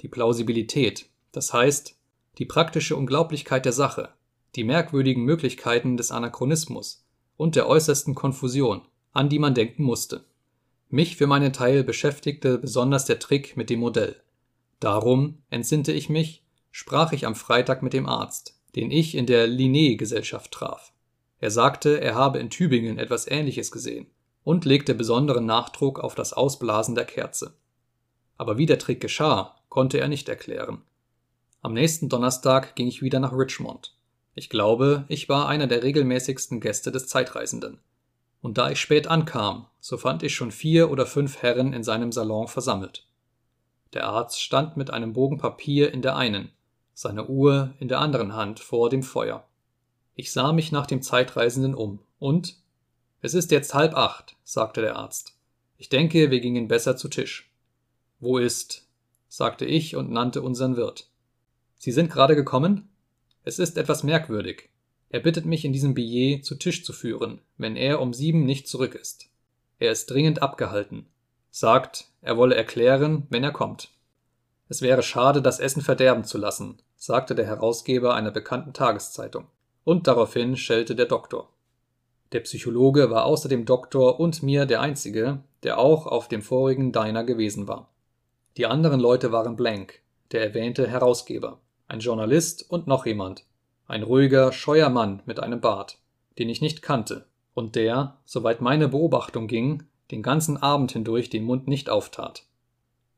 Die 0.00 0.08
Plausibilität, 0.08 1.08
das 1.30 1.52
heißt, 1.52 1.96
die 2.38 2.44
praktische 2.44 2.96
Unglaublichkeit 2.96 3.64
der 3.64 3.72
Sache, 3.72 4.08
die 4.56 4.64
merkwürdigen 4.64 5.22
Möglichkeiten 5.22 5.96
des 5.96 6.10
Anachronismus 6.10 7.05
und 7.36 7.56
der 7.56 7.68
äußersten 7.68 8.14
Konfusion, 8.14 8.82
an 9.12 9.28
die 9.28 9.38
man 9.38 9.54
denken 9.54 9.82
musste. 9.82 10.24
Mich 10.88 11.16
für 11.16 11.26
meinen 11.26 11.52
Teil 11.52 11.82
beschäftigte 11.84 12.58
besonders 12.58 13.04
der 13.04 13.18
Trick 13.18 13.56
mit 13.56 13.70
dem 13.70 13.80
Modell. 13.80 14.16
Darum, 14.78 15.38
entsinnte 15.50 15.92
ich 15.92 16.08
mich, 16.08 16.44
sprach 16.70 17.12
ich 17.12 17.26
am 17.26 17.34
Freitag 17.34 17.82
mit 17.82 17.92
dem 17.92 18.06
Arzt, 18.06 18.60
den 18.76 18.90
ich 18.90 19.14
in 19.14 19.26
der 19.26 19.48
Linné-Gesellschaft 19.48 20.52
traf. 20.52 20.92
Er 21.38 21.50
sagte, 21.50 22.00
er 22.00 22.14
habe 22.14 22.38
in 22.38 22.50
Tübingen 22.50 22.98
etwas 22.98 23.26
Ähnliches 23.26 23.70
gesehen 23.70 24.06
und 24.44 24.64
legte 24.64 24.94
besonderen 24.94 25.46
Nachdruck 25.46 25.98
auf 25.98 26.14
das 26.14 26.32
Ausblasen 26.32 26.94
der 26.94 27.04
Kerze. 27.04 27.56
Aber 28.38 28.58
wie 28.58 28.66
der 28.66 28.78
Trick 28.78 29.00
geschah, 29.00 29.56
konnte 29.68 29.98
er 29.98 30.08
nicht 30.08 30.28
erklären. 30.28 30.82
Am 31.62 31.72
nächsten 31.72 32.08
Donnerstag 32.08 32.76
ging 32.76 32.86
ich 32.86 33.02
wieder 33.02 33.18
nach 33.18 33.32
Richmond. 33.32 33.95
Ich 34.38 34.50
glaube, 34.50 35.06
ich 35.08 35.30
war 35.30 35.48
einer 35.48 35.66
der 35.66 35.82
regelmäßigsten 35.82 36.60
Gäste 36.60 36.92
des 36.92 37.08
Zeitreisenden. 37.08 37.80
Und 38.42 38.58
da 38.58 38.70
ich 38.70 38.78
spät 38.78 39.06
ankam, 39.06 39.66
so 39.80 39.96
fand 39.96 40.22
ich 40.22 40.34
schon 40.34 40.52
vier 40.52 40.90
oder 40.90 41.06
fünf 41.06 41.40
Herren 41.40 41.72
in 41.72 41.82
seinem 41.82 42.12
Salon 42.12 42.46
versammelt. 42.46 43.06
Der 43.94 44.06
Arzt 44.06 44.42
stand 44.42 44.76
mit 44.76 44.90
einem 44.90 45.14
Bogen 45.14 45.38
Papier 45.38 45.90
in 45.90 46.02
der 46.02 46.16
einen, 46.16 46.50
seine 46.92 47.26
Uhr 47.28 47.72
in 47.78 47.88
der 47.88 48.00
anderen 48.00 48.34
Hand 48.34 48.60
vor 48.60 48.90
dem 48.90 49.02
Feuer. 49.02 49.48
Ich 50.14 50.30
sah 50.30 50.52
mich 50.52 50.70
nach 50.70 50.86
dem 50.86 51.00
Zeitreisenden 51.00 51.74
um 51.74 52.00
und 52.18 52.58
Es 53.22 53.32
ist 53.32 53.50
jetzt 53.50 53.72
halb 53.72 53.94
acht, 53.94 54.36
sagte 54.44 54.82
der 54.82 54.96
Arzt. 54.96 55.34
Ich 55.78 55.88
denke, 55.88 56.30
wir 56.30 56.40
gingen 56.40 56.68
besser 56.68 56.98
zu 56.98 57.08
Tisch. 57.08 57.50
Wo 58.20 58.36
ist? 58.36 58.86
sagte 59.28 59.64
ich 59.64 59.96
und 59.96 60.10
nannte 60.10 60.42
unseren 60.42 60.76
Wirt. 60.76 61.08
Sie 61.78 61.90
sind 61.90 62.12
gerade 62.12 62.36
gekommen? 62.36 62.90
Es 63.46 63.60
ist 63.60 63.78
etwas 63.78 64.02
merkwürdig. 64.02 64.70
Er 65.08 65.20
bittet 65.20 65.46
mich 65.46 65.64
in 65.64 65.72
diesem 65.72 65.94
Billet 65.94 66.44
zu 66.44 66.56
Tisch 66.56 66.84
zu 66.84 66.92
führen, 66.92 67.40
wenn 67.56 67.76
er 67.76 68.00
um 68.00 68.12
sieben 68.12 68.44
nicht 68.44 68.66
zurück 68.66 68.96
ist. 68.96 69.28
Er 69.78 69.92
ist 69.92 70.10
dringend 70.10 70.42
abgehalten. 70.42 71.06
Sagt, 71.52 72.08
er 72.22 72.36
wolle 72.36 72.56
erklären, 72.56 73.28
wenn 73.30 73.44
er 73.44 73.52
kommt. 73.52 73.92
Es 74.68 74.82
wäre 74.82 75.04
schade, 75.04 75.42
das 75.42 75.60
Essen 75.60 75.80
verderben 75.80 76.24
zu 76.24 76.38
lassen, 76.38 76.82
sagte 76.96 77.36
der 77.36 77.46
Herausgeber 77.46 78.16
einer 78.16 78.32
bekannten 78.32 78.72
Tageszeitung. 78.72 79.46
Und 79.84 80.08
daraufhin 80.08 80.56
schellte 80.56 80.96
der 80.96 81.06
Doktor. 81.06 81.48
Der 82.32 82.40
Psychologe 82.40 83.10
war 83.10 83.26
außer 83.26 83.48
dem 83.48 83.64
Doktor 83.64 84.18
und 84.18 84.42
mir 84.42 84.66
der 84.66 84.80
Einzige, 84.80 85.38
der 85.62 85.78
auch 85.78 86.08
auf 86.08 86.26
dem 86.26 86.42
vorigen 86.42 86.90
Diner 86.90 87.22
gewesen 87.22 87.68
war. 87.68 87.92
Die 88.56 88.66
anderen 88.66 88.98
Leute 88.98 89.30
waren 89.30 89.54
Blank, 89.54 90.00
der 90.32 90.42
erwähnte 90.42 90.88
Herausgeber, 90.88 91.60
ein 91.88 92.00
Journalist 92.00 92.68
und 92.68 92.86
noch 92.86 93.06
jemand, 93.06 93.44
ein 93.86 94.02
ruhiger, 94.02 94.52
scheuer 94.52 94.88
Mann 94.88 95.22
mit 95.26 95.40
einem 95.40 95.60
Bart, 95.60 95.98
den 96.38 96.48
ich 96.48 96.60
nicht 96.60 96.82
kannte 96.82 97.26
und 97.56 97.74
der, 97.74 98.18
soweit 98.26 98.60
meine 98.60 98.88
Beobachtung 98.88 99.48
ging, 99.48 99.84
den 100.10 100.22
ganzen 100.22 100.58
Abend 100.58 100.92
hindurch 100.92 101.30
den 101.30 101.44
Mund 101.44 101.66
nicht 101.66 101.88
auftat. 101.88 102.44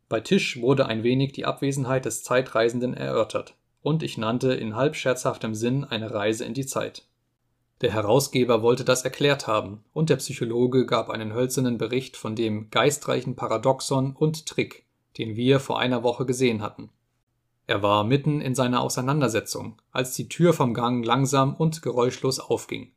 Bei 0.08 0.20
Tisch 0.20 0.60
wurde 0.60 0.86
ein 0.86 1.02
wenig 1.02 1.32
die 1.32 1.44
Abwesenheit 1.44 2.04
des 2.04 2.22
Zeitreisenden 2.22 2.94
erörtert, 2.94 3.56
und 3.82 4.02
ich 4.02 4.16
nannte 4.16 4.54
in 4.54 4.76
halb 4.76 4.94
scherzhaftem 4.94 5.54
Sinn 5.54 5.84
eine 5.84 6.14
Reise 6.14 6.44
in 6.44 6.54
die 6.54 6.66
Zeit. 6.66 7.04
Der 7.80 7.92
Herausgeber 7.92 8.62
wollte 8.62 8.84
das 8.84 9.04
erklärt 9.04 9.46
haben, 9.48 9.84
und 9.92 10.08
der 10.08 10.16
Psychologe 10.16 10.86
gab 10.86 11.10
einen 11.10 11.34
hölzernen 11.34 11.76
Bericht 11.76 12.16
von 12.16 12.36
dem 12.36 12.70
geistreichen 12.70 13.34
Paradoxon 13.34 14.14
und 14.14 14.46
Trick, 14.46 14.86
den 15.18 15.34
wir 15.36 15.58
vor 15.58 15.80
einer 15.80 16.04
Woche 16.04 16.26
gesehen 16.26 16.62
hatten. 16.62 16.90
Er 17.68 17.82
war 17.82 18.02
mitten 18.02 18.40
in 18.40 18.54
seiner 18.54 18.80
Auseinandersetzung, 18.80 19.76
als 19.92 20.14
die 20.14 20.30
Tür 20.30 20.54
vom 20.54 20.72
Gang 20.72 21.04
langsam 21.04 21.54
und 21.54 21.82
geräuschlos 21.82 22.40
aufging. 22.40 22.92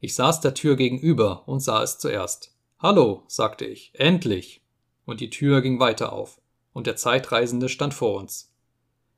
Ich 0.00 0.16
saß 0.16 0.40
der 0.40 0.54
Tür 0.54 0.74
gegenüber 0.74 1.46
und 1.46 1.60
sah 1.60 1.84
es 1.84 2.00
zuerst. 2.00 2.52
Hallo, 2.80 3.22
sagte 3.28 3.64
ich, 3.64 3.92
endlich. 3.94 4.60
Und 5.04 5.20
die 5.20 5.30
Tür 5.30 5.62
ging 5.62 5.78
weiter 5.78 6.12
auf, 6.12 6.40
und 6.72 6.88
der 6.88 6.96
Zeitreisende 6.96 7.68
stand 7.68 7.94
vor 7.94 8.18
uns. 8.18 8.52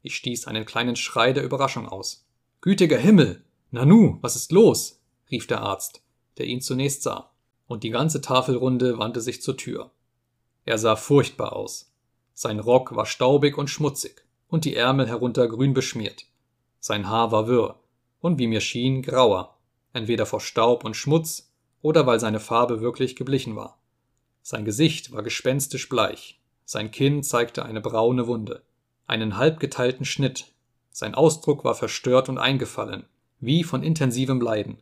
Ich 0.02 0.16
stieß 0.16 0.46
einen 0.48 0.66
kleinen 0.66 0.96
Schrei 0.96 1.32
der 1.32 1.44
Überraschung 1.44 1.88
aus. 1.88 2.26
Gütiger 2.60 2.98
Himmel! 2.98 3.42
Nanu, 3.70 4.18
was 4.20 4.36
ist 4.36 4.52
los? 4.52 5.00
rief 5.30 5.46
der 5.46 5.62
Arzt, 5.62 6.02
der 6.36 6.44
ihn 6.44 6.60
zunächst 6.60 7.04
sah, 7.04 7.30
und 7.66 7.84
die 7.84 7.90
ganze 7.90 8.20
Tafelrunde 8.20 8.98
wandte 8.98 9.22
sich 9.22 9.40
zur 9.40 9.56
Tür. 9.56 9.92
Er 10.66 10.76
sah 10.76 10.94
furchtbar 10.94 11.54
aus. 11.54 11.90
Sein 12.34 12.58
Rock 12.60 12.94
war 12.94 13.06
staubig 13.06 13.56
und 13.56 13.70
schmutzig 13.70 14.24
und 14.54 14.64
die 14.64 14.76
Ärmel 14.76 15.08
herunter 15.08 15.48
grün 15.48 15.74
beschmiert. 15.74 16.26
Sein 16.78 17.08
Haar 17.08 17.32
war 17.32 17.48
wirr 17.48 17.80
und 18.20 18.38
wie 18.38 18.46
mir 18.46 18.60
schien 18.60 19.02
grauer, 19.02 19.58
entweder 19.92 20.26
vor 20.26 20.40
Staub 20.40 20.84
und 20.84 20.94
Schmutz 20.94 21.52
oder 21.82 22.06
weil 22.06 22.20
seine 22.20 22.38
Farbe 22.38 22.80
wirklich 22.80 23.16
geblichen 23.16 23.56
war. 23.56 23.80
Sein 24.42 24.64
Gesicht 24.64 25.10
war 25.10 25.24
gespenstisch 25.24 25.88
bleich, 25.88 26.40
sein 26.64 26.92
Kinn 26.92 27.24
zeigte 27.24 27.64
eine 27.64 27.80
braune 27.80 28.28
Wunde, 28.28 28.62
einen 29.08 29.38
halb 29.38 29.58
geteilten 29.58 30.04
Schnitt, 30.04 30.52
sein 30.92 31.16
Ausdruck 31.16 31.64
war 31.64 31.74
verstört 31.74 32.28
und 32.28 32.38
eingefallen, 32.38 33.06
wie 33.40 33.64
von 33.64 33.82
intensivem 33.82 34.40
Leiden. 34.40 34.78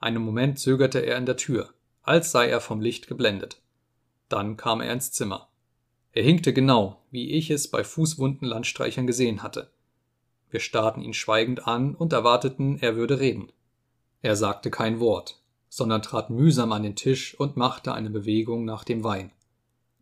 Einen 0.00 0.24
Moment 0.24 0.58
zögerte 0.58 1.00
er 1.00 1.18
in 1.18 1.26
der 1.26 1.36
Tür, 1.36 1.74
als 2.02 2.32
sei 2.32 2.48
er 2.48 2.62
vom 2.62 2.80
Licht 2.80 3.06
geblendet. 3.06 3.60
Dann 4.30 4.56
kam 4.56 4.80
er 4.80 4.94
ins 4.94 5.12
Zimmer. 5.12 5.50
Er 6.14 6.22
hinkte 6.22 6.52
genau, 6.52 7.02
wie 7.10 7.32
ich 7.32 7.50
es 7.50 7.68
bei 7.68 7.82
fußwunden 7.82 8.46
Landstreichern 8.46 9.06
gesehen 9.06 9.42
hatte. 9.42 9.70
Wir 10.48 10.60
starrten 10.60 11.02
ihn 11.02 11.12
schweigend 11.12 11.66
an 11.66 11.96
und 11.96 12.12
erwarteten, 12.12 12.78
er 12.80 12.94
würde 12.94 13.18
reden. 13.18 13.50
Er 14.22 14.36
sagte 14.36 14.70
kein 14.70 15.00
Wort, 15.00 15.42
sondern 15.68 16.02
trat 16.02 16.30
mühsam 16.30 16.70
an 16.70 16.84
den 16.84 16.94
Tisch 16.94 17.38
und 17.38 17.56
machte 17.56 17.92
eine 17.92 18.10
Bewegung 18.10 18.64
nach 18.64 18.84
dem 18.84 19.02
Wein. 19.02 19.32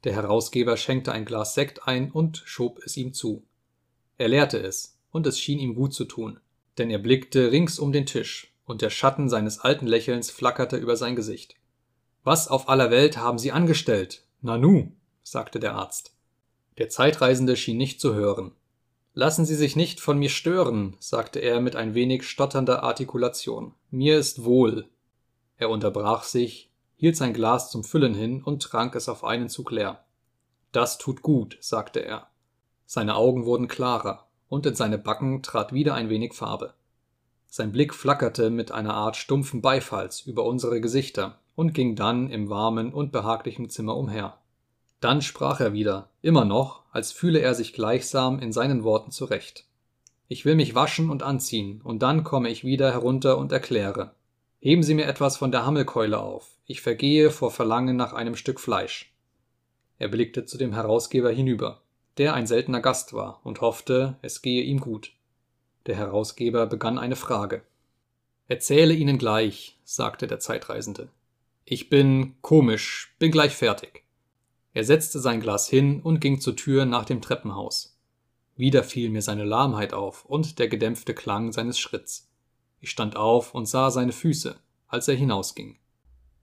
Der 0.04 0.12
Herausgeber 0.12 0.76
schenkte 0.76 1.12
ein 1.12 1.24
Glas 1.24 1.54
Sekt 1.54 1.88
ein 1.88 2.10
und 2.10 2.42
schob 2.44 2.80
es 2.84 2.98
ihm 2.98 3.14
zu. 3.14 3.44
Er 4.18 4.28
leerte 4.28 4.58
es, 4.58 4.98
und 5.12 5.26
es 5.26 5.38
schien 5.40 5.58
ihm 5.58 5.74
gut 5.74 5.94
zu 5.94 6.04
tun, 6.04 6.40
denn 6.76 6.90
er 6.90 6.98
blickte 6.98 7.50
rings 7.50 7.78
um 7.78 7.90
den 7.90 8.04
Tisch, 8.04 8.52
und 8.66 8.82
der 8.82 8.90
Schatten 8.90 9.30
seines 9.30 9.60
alten 9.60 9.86
Lächelns 9.86 10.30
flackerte 10.30 10.76
über 10.76 10.96
sein 10.96 11.16
Gesicht. 11.16 11.54
Was 12.22 12.48
auf 12.48 12.68
aller 12.68 12.90
Welt 12.90 13.16
haben 13.16 13.38
Sie 13.38 13.50
angestellt? 13.50 14.24
Nanu, 14.42 14.92
sagte 15.22 15.60
der 15.60 15.74
Arzt. 15.74 16.14
Der 16.78 16.88
Zeitreisende 16.88 17.56
schien 17.56 17.76
nicht 17.76 18.00
zu 18.00 18.14
hören. 18.14 18.52
Lassen 19.14 19.44
Sie 19.44 19.56
sich 19.56 19.76
nicht 19.76 20.00
von 20.00 20.18
mir 20.18 20.30
stören, 20.30 20.96
sagte 20.98 21.38
er 21.38 21.60
mit 21.60 21.76
ein 21.76 21.94
wenig 21.94 22.22
stotternder 22.22 22.82
Artikulation. 22.82 23.74
Mir 23.90 24.18
ist 24.18 24.44
wohl. 24.44 24.88
Er 25.58 25.68
unterbrach 25.68 26.22
sich, 26.22 26.70
hielt 26.96 27.16
sein 27.16 27.34
Glas 27.34 27.70
zum 27.70 27.84
Füllen 27.84 28.14
hin 28.14 28.42
und 28.42 28.62
trank 28.62 28.94
es 28.94 29.08
auf 29.08 29.22
einen 29.22 29.50
Zug 29.50 29.70
leer. 29.70 30.04
Das 30.72 30.96
tut 30.96 31.20
gut, 31.20 31.58
sagte 31.60 32.00
er. 32.00 32.28
Seine 32.86 33.16
Augen 33.16 33.44
wurden 33.44 33.68
klarer, 33.68 34.28
und 34.48 34.66
in 34.66 34.74
seine 34.74 34.98
Backen 34.98 35.42
trat 35.42 35.72
wieder 35.72 35.94
ein 35.94 36.08
wenig 36.08 36.32
Farbe. 36.32 36.74
Sein 37.48 37.70
Blick 37.70 37.92
flackerte 37.92 38.48
mit 38.48 38.72
einer 38.72 38.94
Art 38.94 39.16
stumpfen 39.16 39.60
Beifalls 39.60 40.22
über 40.22 40.44
unsere 40.44 40.80
Gesichter 40.80 41.38
und 41.54 41.74
ging 41.74 41.96
dann 41.96 42.30
im 42.30 42.48
warmen 42.48 42.94
und 42.94 43.12
behaglichen 43.12 43.68
Zimmer 43.68 43.96
umher. 43.96 44.38
Dann 45.02 45.20
sprach 45.20 45.58
er 45.58 45.72
wieder, 45.72 46.10
immer 46.22 46.44
noch, 46.44 46.84
als 46.92 47.10
fühle 47.10 47.40
er 47.40 47.54
sich 47.56 47.72
gleichsam 47.72 48.38
in 48.38 48.52
seinen 48.52 48.84
Worten 48.84 49.10
zurecht. 49.10 49.64
Ich 50.28 50.44
will 50.44 50.54
mich 50.54 50.76
waschen 50.76 51.10
und 51.10 51.24
anziehen, 51.24 51.80
und 51.82 52.04
dann 52.04 52.22
komme 52.22 52.48
ich 52.48 52.62
wieder 52.62 52.92
herunter 52.92 53.36
und 53.36 53.50
erkläre. 53.50 54.14
Heben 54.60 54.84
Sie 54.84 54.94
mir 54.94 55.06
etwas 55.06 55.36
von 55.36 55.50
der 55.50 55.66
Hammelkeule 55.66 56.20
auf, 56.20 56.56
ich 56.66 56.82
vergehe 56.82 57.32
vor 57.32 57.50
Verlangen 57.50 57.96
nach 57.96 58.12
einem 58.12 58.36
Stück 58.36 58.60
Fleisch. 58.60 59.12
Er 59.98 60.06
blickte 60.06 60.44
zu 60.44 60.56
dem 60.56 60.72
Herausgeber 60.72 61.32
hinüber, 61.32 61.82
der 62.16 62.34
ein 62.34 62.46
seltener 62.46 62.80
Gast 62.80 63.12
war, 63.12 63.40
und 63.42 63.60
hoffte, 63.60 64.18
es 64.22 64.40
gehe 64.40 64.62
ihm 64.62 64.78
gut. 64.78 65.14
Der 65.86 65.96
Herausgeber 65.96 66.66
begann 66.66 67.00
eine 67.00 67.16
Frage. 67.16 67.62
Erzähle 68.46 68.94
Ihnen 68.94 69.18
gleich, 69.18 69.76
sagte 69.82 70.28
der 70.28 70.38
Zeitreisende. 70.38 71.08
Ich 71.64 71.90
bin 71.90 72.36
komisch, 72.40 73.16
bin 73.18 73.32
gleich 73.32 73.56
fertig. 73.56 74.02
Er 74.72 74.84
setzte 74.84 75.20
sein 75.20 75.40
Glas 75.40 75.68
hin 75.68 76.00
und 76.00 76.20
ging 76.20 76.40
zur 76.40 76.56
Tür 76.56 76.86
nach 76.86 77.04
dem 77.04 77.20
Treppenhaus. 77.20 77.98
Wieder 78.56 78.84
fiel 78.84 79.10
mir 79.10 79.22
seine 79.22 79.44
Lahmheit 79.44 79.92
auf 79.92 80.24
und 80.24 80.58
der 80.58 80.68
gedämpfte 80.68 81.14
Klang 81.14 81.52
seines 81.52 81.78
Schritts. 81.78 82.30
Ich 82.80 82.90
stand 82.90 83.16
auf 83.16 83.54
und 83.54 83.66
sah 83.66 83.90
seine 83.90 84.12
Füße, 84.12 84.56
als 84.88 85.08
er 85.08 85.14
hinausging. 85.14 85.78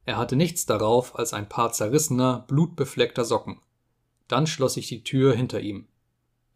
Er 0.05 0.17
hatte 0.17 0.35
nichts 0.35 0.65
darauf 0.65 1.17
als 1.17 1.33
ein 1.33 1.49
paar 1.49 1.71
zerrissener, 1.71 2.45
blutbefleckter 2.47 3.25
Socken. 3.25 3.59
Dann 4.27 4.47
schloss 4.47 4.77
ich 4.77 4.87
die 4.87 5.03
Tür 5.03 5.35
hinter 5.35 5.59
ihm. 5.59 5.87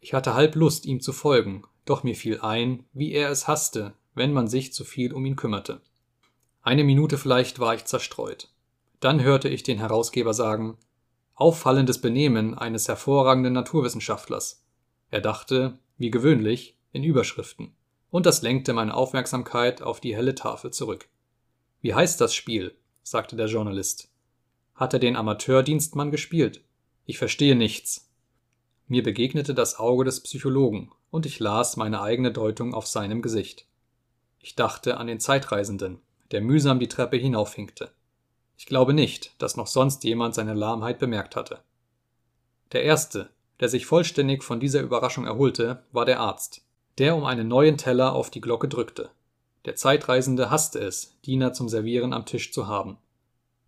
Ich 0.00 0.14
hatte 0.14 0.34
halb 0.34 0.54
Lust, 0.54 0.86
ihm 0.86 1.00
zu 1.00 1.12
folgen, 1.12 1.64
doch 1.84 2.02
mir 2.02 2.14
fiel 2.14 2.40
ein, 2.40 2.84
wie 2.92 3.12
er 3.12 3.30
es 3.30 3.46
hasste, 3.46 3.94
wenn 4.14 4.32
man 4.32 4.48
sich 4.48 4.72
zu 4.72 4.84
viel 4.84 5.12
um 5.12 5.24
ihn 5.24 5.36
kümmerte. 5.36 5.80
Eine 6.62 6.84
Minute 6.84 7.18
vielleicht 7.18 7.58
war 7.58 7.74
ich 7.74 7.84
zerstreut. 7.84 8.48
Dann 9.00 9.22
hörte 9.22 9.48
ich 9.48 9.62
den 9.62 9.78
Herausgeber 9.78 10.34
sagen, 10.34 10.78
auffallendes 11.34 12.00
Benehmen 12.00 12.54
eines 12.54 12.88
hervorragenden 12.88 13.52
Naturwissenschaftlers. 13.52 14.64
Er 15.10 15.20
dachte, 15.20 15.78
wie 15.98 16.10
gewöhnlich, 16.10 16.76
in 16.92 17.04
Überschriften, 17.04 17.74
und 18.10 18.26
das 18.26 18.42
lenkte 18.42 18.72
meine 18.72 18.94
Aufmerksamkeit 18.94 19.82
auf 19.82 20.00
die 20.00 20.14
helle 20.14 20.34
Tafel 20.34 20.72
zurück. 20.72 21.08
Wie 21.80 21.94
heißt 21.94 22.20
das 22.20 22.34
Spiel? 22.34 22.76
sagte 23.02 23.36
der 23.36 23.46
Journalist. 23.46 24.10
Hat 24.74 24.92
er 24.92 24.98
den 24.98 25.16
Amateurdienstmann 25.16 26.10
gespielt? 26.10 26.62
Ich 27.04 27.18
verstehe 27.18 27.54
nichts. 27.54 28.10
Mir 28.86 29.02
begegnete 29.02 29.54
das 29.54 29.78
Auge 29.78 30.04
des 30.04 30.20
Psychologen, 30.20 30.90
und 31.10 31.26
ich 31.26 31.38
las 31.40 31.76
meine 31.76 32.00
eigene 32.00 32.32
Deutung 32.32 32.74
auf 32.74 32.86
seinem 32.86 33.22
Gesicht. 33.22 33.66
Ich 34.40 34.56
dachte 34.56 34.96
an 34.96 35.06
den 35.06 35.20
Zeitreisenden, 35.20 36.00
der 36.30 36.40
mühsam 36.40 36.80
die 36.80 36.88
Treppe 36.88 37.16
hinaufhinkte. 37.16 37.92
Ich 38.56 38.66
glaube 38.66 38.94
nicht, 38.94 39.34
dass 39.42 39.56
noch 39.56 39.66
sonst 39.66 40.04
jemand 40.04 40.34
seine 40.34 40.54
Lahmheit 40.54 40.98
bemerkt 40.98 41.36
hatte. 41.36 41.60
Der 42.72 42.84
erste, 42.84 43.30
der 43.60 43.68
sich 43.68 43.86
vollständig 43.86 44.42
von 44.42 44.60
dieser 44.60 44.80
Überraschung 44.80 45.26
erholte, 45.26 45.82
war 45.92 46.04
der 46.04 46.20
Arzt, 46.20 46.64
der 46.98 47.16
um 47.16 47.24
einen 47.24 47.48
neuen 47.48 47.78
Teller 47.78 48.14
auf 48.14 48.30
die 48.30 48.40
Glocke 48.40 48.68
drückte. 48.68 49.10
Der 49.64 49.76
Zeitreisende 49.76 50.50
hasste 50.50 50.78
es, 50.78 51.18
Diener 51.24 51.52
zum 51.52 51.68
Servieren 51.68 52.12
am 52.12 52.26
Tisch 52.26 52.52
zu 52.52 52.66
haben. 52.66 52.98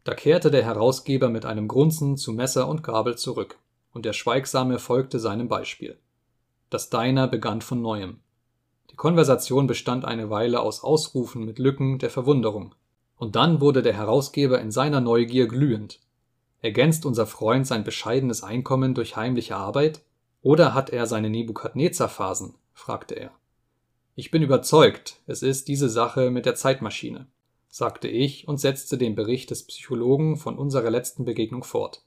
Da 0.04 0.14
kehrte 0.14 0.50
der 0.50 0.64
Herausgeber 0.64 1.28
mit 1.28 1.44
einem 1.44 1.66
Grunzen 1.66 2.16
zu 2.16 2.32
Messer 2.32 2.68
und 2.68 2.82
Gabel 2.82 3.16
zurück, 3.16 3.58
und 3.92 4.04
der 4.04 4.12
Schweigsame 4.12 4.78
folgte 4.78 5.18
seinem 5.18 5.48
Beispiel. 5.48 5.98
Das 6.70 6.90
Deiner 6.90 7.28
begann 7.28 7.60
von 7.60 7.80
neuem. 7.80 8.20
Die 8.90 8.96
Konversation 8.96 9.66
bestand 9.66 10.04
eine 10.04 10.30
Weile 10.30 10.60
aus 10.60 10.82
Ausrufen 10.84 11.44
mit 11.44 11.58
Lücken 11.58 11.98
der 11.98 12.10
Verwunderung, 12.10 12.74
und 13.16 13.36
dann 13.36 13.60
wurde 13.60 13.82
der 13.82 13.94
Herausgeber 13.94 14.60
in 14.60 14.70
seiner 14.70 15.00
Neugier 15.00 15.48
glühend. 15.48 16.00
Ergänzt 16.62 17.06
unser 17.06 17.26
Freund 17.26 17.66
sein 17.66 17.84
bescheidenes 17.84 18.42
Einkommen 18.42 18.94
durch 18.94 19.16
heimliche 19.16 19.56
Arbeit? 19.56 20.02
Oder 20.42 20.74
hat 20.74 20.90
er 20.90 21.06
seine 21.06 21.30
Nebukadnezar-Phasen? 21.30 22.54
fragte 22.72 23.14
er. 23.14 23.30
Ich 24.14 24.30
bin 24.30 24.42
überzeugt, 24.42 25.20
es 25.26 25.42
ist 25.42 25.68
diese 25.68 25.88
Sache 25.88 26.30
mit 26.30 26.46
der 26.46 26.54
Zeitmaschine, 26.54 27.26
sagte 27.68 28.08
ich 28.08 28.48
und 28.48 28.58
setzte 28.58 28.96
den 28.96 29.14
Bericht 29.14 29.50
des 29.50 29.66
Psychologen 29.66 30.36
von 30.36 30.58
unserer 30.58 30.90
letzten 30.90 31.24
Begegnung 31.24 31.64
fort. 31.64 32.02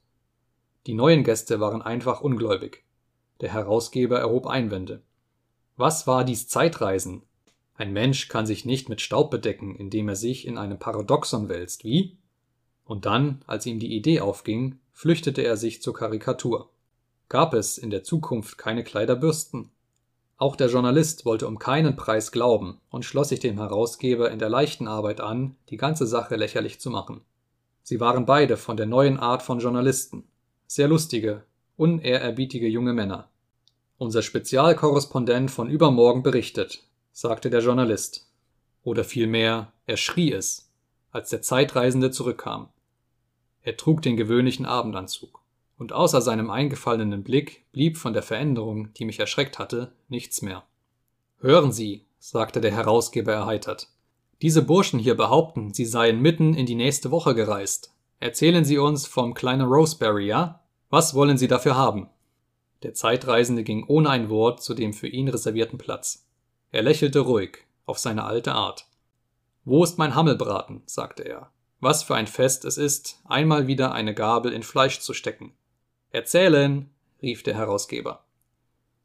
Die 0.86 0.94
neuen 0.94 1.22
Gäste 1.22 1.60
waren 1.60 1.82
einfach 1.82 2.20
ungläubig. 2.20 2.84
Der 3.40 3.52
Herausgeber 3.52 4.18
erhob 4.18 4.46
Einwände. 4.46 5.02
Was 5.76 6.06
war 6.06 6.24
dies 6.24 6.48
Zeitreisen? 6.48 7.22
Ein 7.80 7.94
Mensch 7.94 8.28
kann 8.28 8.44
sich 8.44 8.66
nicht 8.66 8.90
mit 8.90 9.00
Staub 9.00 9.30
bedecken, 9.30 9.74
indem 9.74 10.10
er 10.10 10.14
sich 10.14 10.46
in 10.46 10.58
einem 10.58 10.78
Paradoxon 10.78 11.48
wälzt, 11.48 11.82
wie? 11.82 12.18
Und 12.84 13.06
dann, 13.06 13.40
als 13.46 13.64
ihm 13.64 13.78
die 13.78 13.96
Idee 13.96 14.20
aufging, 14.20 14.78
flüchtete 14.92 15.40
er 15.40 15.56
sich 15.56 15.80
zur 15.80 15.94
Karikatur. 15.94 16.68
Gab 17.30 17.54
es 17.54 17.78
in 17.78 17.88
der 17.88 18.04
Zukunft 18.04 18.58
keine 18.58 18.84
Kleiderbürsten? 18.84 19.70
Auch 20.36 20.56
der 20.56 20.68
Journalist 20.68 21.24
wollte 21.24 21.46
um 21.46 21.58
keinen 21.58 21.96
Preis 21.96 22.32
glauben 22.32 22.82
und 22.90 23.06
schloss 23.06 23.30
sich 23.30 23.40
dem 23.40 23.56
Herausgeber 23.56 24.30
in 24.30 24.38
der 24.38 24.50
leichten 24.50 24.86
Arbeit 24.86 25.22
an, 25.22 25.56
die 25.70 25.78
ganze 25.78 26.06
Sache 26.06 26.36
lächerlich 26.36 26.80
zu 26.80 26.90
machen. 26.90 27.22
Sie 27.82 27.98
waren 27.98 28.26
beide 28.26 28.58
von 28.58 28.76
der 28.76 28.84
neuen 28.84 29.18
Art 29.18 29.40
von 29.40 29.58
Journalisten, 29.58 30.24
sehr 30.66 30.88
lustige, 30.88 31.44
unehrerbietige 31.78 32.68
junge 32.68 32.92
Männer. 32.92 33.30
Unser 33.96 34.20
Spezialkorrespondent 34.20 35.50
von 35.50 35.70
übermorgen 35.70 36.22
berichtet, 36.22 36.84
sagte 37.20 37.50
der 37.50 37.60
Journalist. 37.60 38.26
Oder 38.82 39.04
vielmehr, 39.04 39.74
er 39.84 39.98
schrie 39.98 40.32
es, 40.32 40.72
als 41.10 41.28
der 41.28 41.42
Zeitreisende 41.42 42.10
zurückkam. 42.10 42.70
Er 43.60 43.76
trug 43.76 44.00
den 44.00 44.16
gewöhnlichen 44.16 44.64
Abendanzug, 44.64 45.42
und 45.76 45.92
außer 45.92 46.22
seinem 46.22 46.48
eingefallenen 46.48 47.22
Blick 47.22 47.70
blieb 47.72 47.98
von 47.98 48.14
der 48.14 48.22
Veränderung, 48.22 48.94
die 48.94 49.04
mich 49.04 49.20
erschreckt 49.20 49.58
hatte, 49.58 49.92
nichts 50.08 50.40
mehr. 50.40 50.64
Hören 51.40 51.72
Sie, 51.72 52.06
sagte 52.18 52.62
der 52.62 52.72
Herausgeber 52.72 53.34
erheitert, 53.34 53.88
diese 54.40 54.62
Burschen 54.62 54.98
hier 54.98 55.14
behaupten, 55.14 55.74
sie 55.74 55.84
seien 55.84 56.22
mitten 56.22 56.54
in 56.54 56.64
die 56.64 56.74
nächste 56.74 57.10
Woche 57.10 57.34
gereist. 57.34 57.92
Erzählen 58.18 58.64
Sie 58.64 58.78
uns 58.78 59.06
vom 59.06 59.34
kleinen 59.34 59.68
Roseberry, 59.68 60.26
ja? 60.26 60.62
Was 60.88 61.12
wollen 61.12 61.36
Sie 61.36 61.48
dafür 61.48 61.76
haben? 61.76 62.08
Der 62.82 62.94
Zeitreisende 62.94 63.62
ging 63.62 63.84
ohne 63.86 64.08
ein 64.08 64.30
Wort 64.30 64.62
zu 64.62 64.72
dem 64.72 64.94
für 64.94 65.08
ihn 65.08 65.28
reservierten 65.28 65.76
Platz. 65.76 66.29
Er 66.72 66.82
lächelte 66.82 67.20
ruhig, 67.20 67.58
auf 67.86 67.98
seine 67.98 68.24
alte 68.24 68.52
Art. 68.52 68.86
Wo 69.64 69.82
ist 69.82 69.98
mein 69.98 70.14
Hammelbraten? 70.14 70.82
sagte 70.86 71.24
er. 71.24 71.52
Was 71.80 72.02
für 72.02 72.14
ein 72.14 72.26
Fest 72.26 72.64
es 72.64 72.78
ist, 72.78 73.20
einmal 73.24 73.66
wieder 73.66 73.92
eine 73.92 74.14
Gabel 74.14 74.52
in 74.52 74.62
Fleisch 74.62 75.00
zu 75.00 75.12
stecken. 75.14 75.54
Erzählen, 76.10 76.90
rief 77.22 77.42
der 77.42 77.54
Herausgeber. 77.54 78.24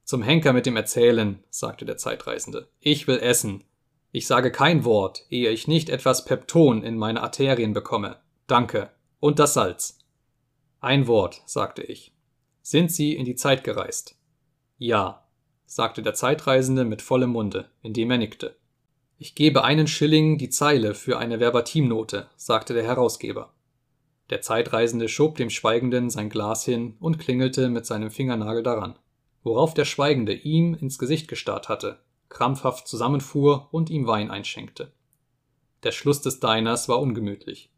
Zum 0.04 0.22
Henker 0.22 0.54
mit 0.54 0.66
dem 0.66 0.76
Erzählen, 0.76 1.44
sagte 1.50 1.86
der 1.86 1.98
Zeitreisende. 1.98 2.68
Ich 2.80 3.08
will 3.08 3.18
essen. 3.18 3.64
Ich 4.12 4.28
sage 4.28 4.52
kein 4.52 4.86
Wort, 4.86 5.26
ehe 5.30 5.50
ich 5.50 5.68
nicht 5.68 5.90
etwas 5.90 6.26
Pepton 6.26 6.84
in 6.84 6.98
meine 6.98 7.24
Arterien 7.24 7.74
bekomme. 7.74 8.22
Danke. 8.46 8.92
Und 9.20 9.40
das 9.40 9.56
Salz. 9.56 9.98
Ein 10.80 11.08
Wort, 11.08 11.42
sagte 11.46 11.82
ich. 11.82 12.14
Sind 12.62 12.92
Sie 12.92 13.16
in 13.16 13.26
die 13.26 13.36
Zeit 13.36 13.64
gereist? 13.64 14.16
Ja 14.78 15.25
sagte 15.76 16.02
der 16.02 16.14
Zeitreisende 16.14 16.86
mit 16.86 17.02
vollem 17.02 17.32
Munde, 17.32 17.70
indem 17.82 18.10
er 18.10 18.18
nickte. 18.18 18.56
Ich 19.18 19.36
gebe 19.36 19.66
einen 19.66 19.88
Schilling 19.88 20.38
die 20.38 20.50
Zeile 20.50 20.96
für 20.96 21.20
eine 21.20 21.42
Verbatimnote, 21.42 22.30
sagte 22.38 22.74
der 22.74 22.86
Herausgeber. 22.86 23.52
Der 24.30 24.40
Zeitreisende 24.40 25.10
schob 25.10 25.36
dem 25.36 25.50
Schweigenden 25.50 26.10
sein 26.10 26.30
Glas 26.30 26.64
hin 26.64 26.96
und 27.02 27.20
klingelte 27.20 27.68
mit 27.68 27.86
seinem 27.86 28.10
Fingernagel 28.10 28.64
daran, 28.64 28.98
worauf 29.44 29.74
der 29.74 29.84
Schweigende 29.84 30.32
ihm 30.32 30.76
ins 30.76 30.98
Gesicht 30.98 31.28
gestarrt 31.28 31.68
hatte, 31.68 32.00
krampfhaft 32.30 32.88
zusammenfuhr 32.88 33.68
und 33.72 33.90
ihm 33.90 34.08
Wein 34.08 34.32
einschenkte. 34.32 34.94
Der 35.84 35.92
Schluss 35.92 36.22
des 36.22 36.40
Diners 36.40 36.88
war 36.88 37.02
ungemütlich. 37.02 37.70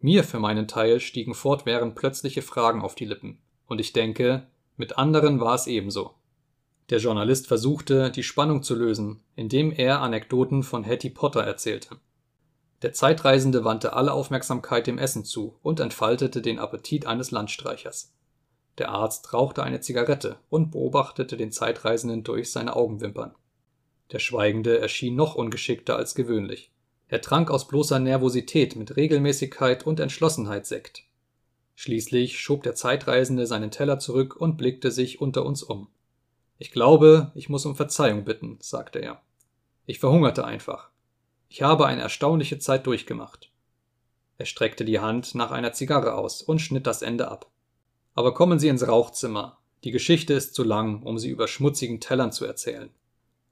Mir 0.00 0.24
für 0.24 0.40
meinen 0.40 0.68
Teil 0.68 1.00
stiegen 1.00 1.34
fortwährend 1.34 1.96
plötzliche 1.96 2.40
Fragen 2.40 2.80
auf 2.80 2.94
die 2.94 3.04
Lippen, 3.04 3.40
und 3.66 3.78
ich 3.78 3.92
denke, 3.92 4.46
mit 4.78 4.96
anderen 4.96 5.38
war 5.38 5.54
es 5.54 5.66
ebenso. 5.66 6.15
Der 6.90 6.98
Journalist 6.98 7.48
versuchte, 7.48 8.10
die 8.10 8.22
Spannung 8.22 8.62
zu 8.62 8.74
lösen, 8.76 9.20
indem 9.34 9.72
er 9.72 10.00
Anekdoten 10.00 10.62
von 10.62 10.84
Hetty 10.84 11.10
Potter 11.10 11.42
erzählte. 11.42 11.96
Der 12.82 12.92
Zeitreisende 12.92 13.64
wandte 13.64 13.94
alle 13.94 14.12
Aufmerksamkeit 14.12 14.86
dem 14.86 14.98
Essen 14.98 15.24
zu 15.24 15.58
und 15.62 15.80
entfaltete 15.80 16.42
den 16.42 16.58
Appetit 16.58 17.06
eines 17.06 17.30
Landstreichers. 17.30 18.12
Der 18.78 18.90
Arzt 18.90 19.32
rauchte 19.32 19.62
eine 19.62 19.80
Zigarette 19.80 20.36
und 20.50 20.70
beobachtete 20.70 21.36
den 21.36 21.50
Zeitreisenden 21.50 22.22
durch 22.22 22.52
seine 22.52 22.76
Augenwimpern. 22.76 23.34
Der 24.12 24.18
Schweigende 24.18 24.78
erschien 24.78 25.16
noch 25.16 25.34
ungeschickter 25.34 25.96
als 25.96 26.14
gewöhnlich. 26.14 26.70
Er 27.08 27.20
trank 27.20 27.50
aus 27.50 27.66
bloßer 27.66 27.98
Nervosität 27.98 28.76
mit 28.76 28.96
Regelmäßigkeit 28.96 29.86
und 29.86 29.98
Entschlossenheit 29.98 30.66
Sekt. 30.66 31.04
Schließlich 31.74 32.38
schob 32.38 32.62
der 32.62 32.74
Zeitreisende 32.74 33.46
seinen 33.46 33.70
Teller 33.70 33.98
zurück 33.98 34.36
und 34.36 34.56
blickte 34.56 34.90
sich 34.90 35.20
unter 35.20 35.44
uns 35.44 35.62
um. 35.62 35.88
Ich 36.58 36.70
glaube, 36.70 37.32
ich 37.34 37.48
muss 37.48 37.66
um 37.66 37.76
Verzeihung 37.76 38.24
bitten, 38.24 38.58
sagte 38.60 38.98
er. 39.00 39.20
Ich 39.84 39.98
verhungerte 39.98 40.44
einfach. 40.44 40.90
Ich 41.48 41.62
habe 41.62 41.86
eine 41.86 42.02
erstaunliche 42.02 42.58
Zeit 42.58 42.86
durchgemacht. 42.86 43.50
Er 44.38 44.46
streckte 44.46 44.84
die 44.84 45.00
Hand 45.00 45.34
nach 45.34 45.50
einer 45.50 45.72
Zigarre 45.72 46.14
aus 46.14 46.42
und 46.42 46.60
schnitt 46.60 46.86
das 46.86 47.02
Ende 47.02 47.30
ab. 47.30 47.50
Aber 48.14 48.34
kommen 48.34 48.58
Sie 48.58 48.68
ins 48.68 48.86
Rauchzimmer. 48.86 49.58
Die 49.84 49.90
Geschichte 49.90 50.34
ist 50.34 50.54
zu 50.54 50.64
lang, 50.64 51.02
um 51.02 51.18
sie 51.18 51.30
über 51.30 51.46
schmutzigen 51.46 52.00
Tellern 52.00 52.32
zu 52.32 52.44
erzählen. 52.44 52.90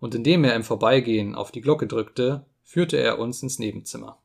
Und 0.01 0.15
indem 0.15 0.43
er 0.45 0.57
im 0.57 0.65
Vorbeigehen 0.65 1.35
auf 1.35 1.53
die 1.53 1.61
Glocke 1.61 1.87
drückte, 1.87 2.45
führte 2.65 2.97
er 2.97 3.19
uns 3.19 3.43
ins 3.43 3.59
Nebenzimmer. 3.59 4.19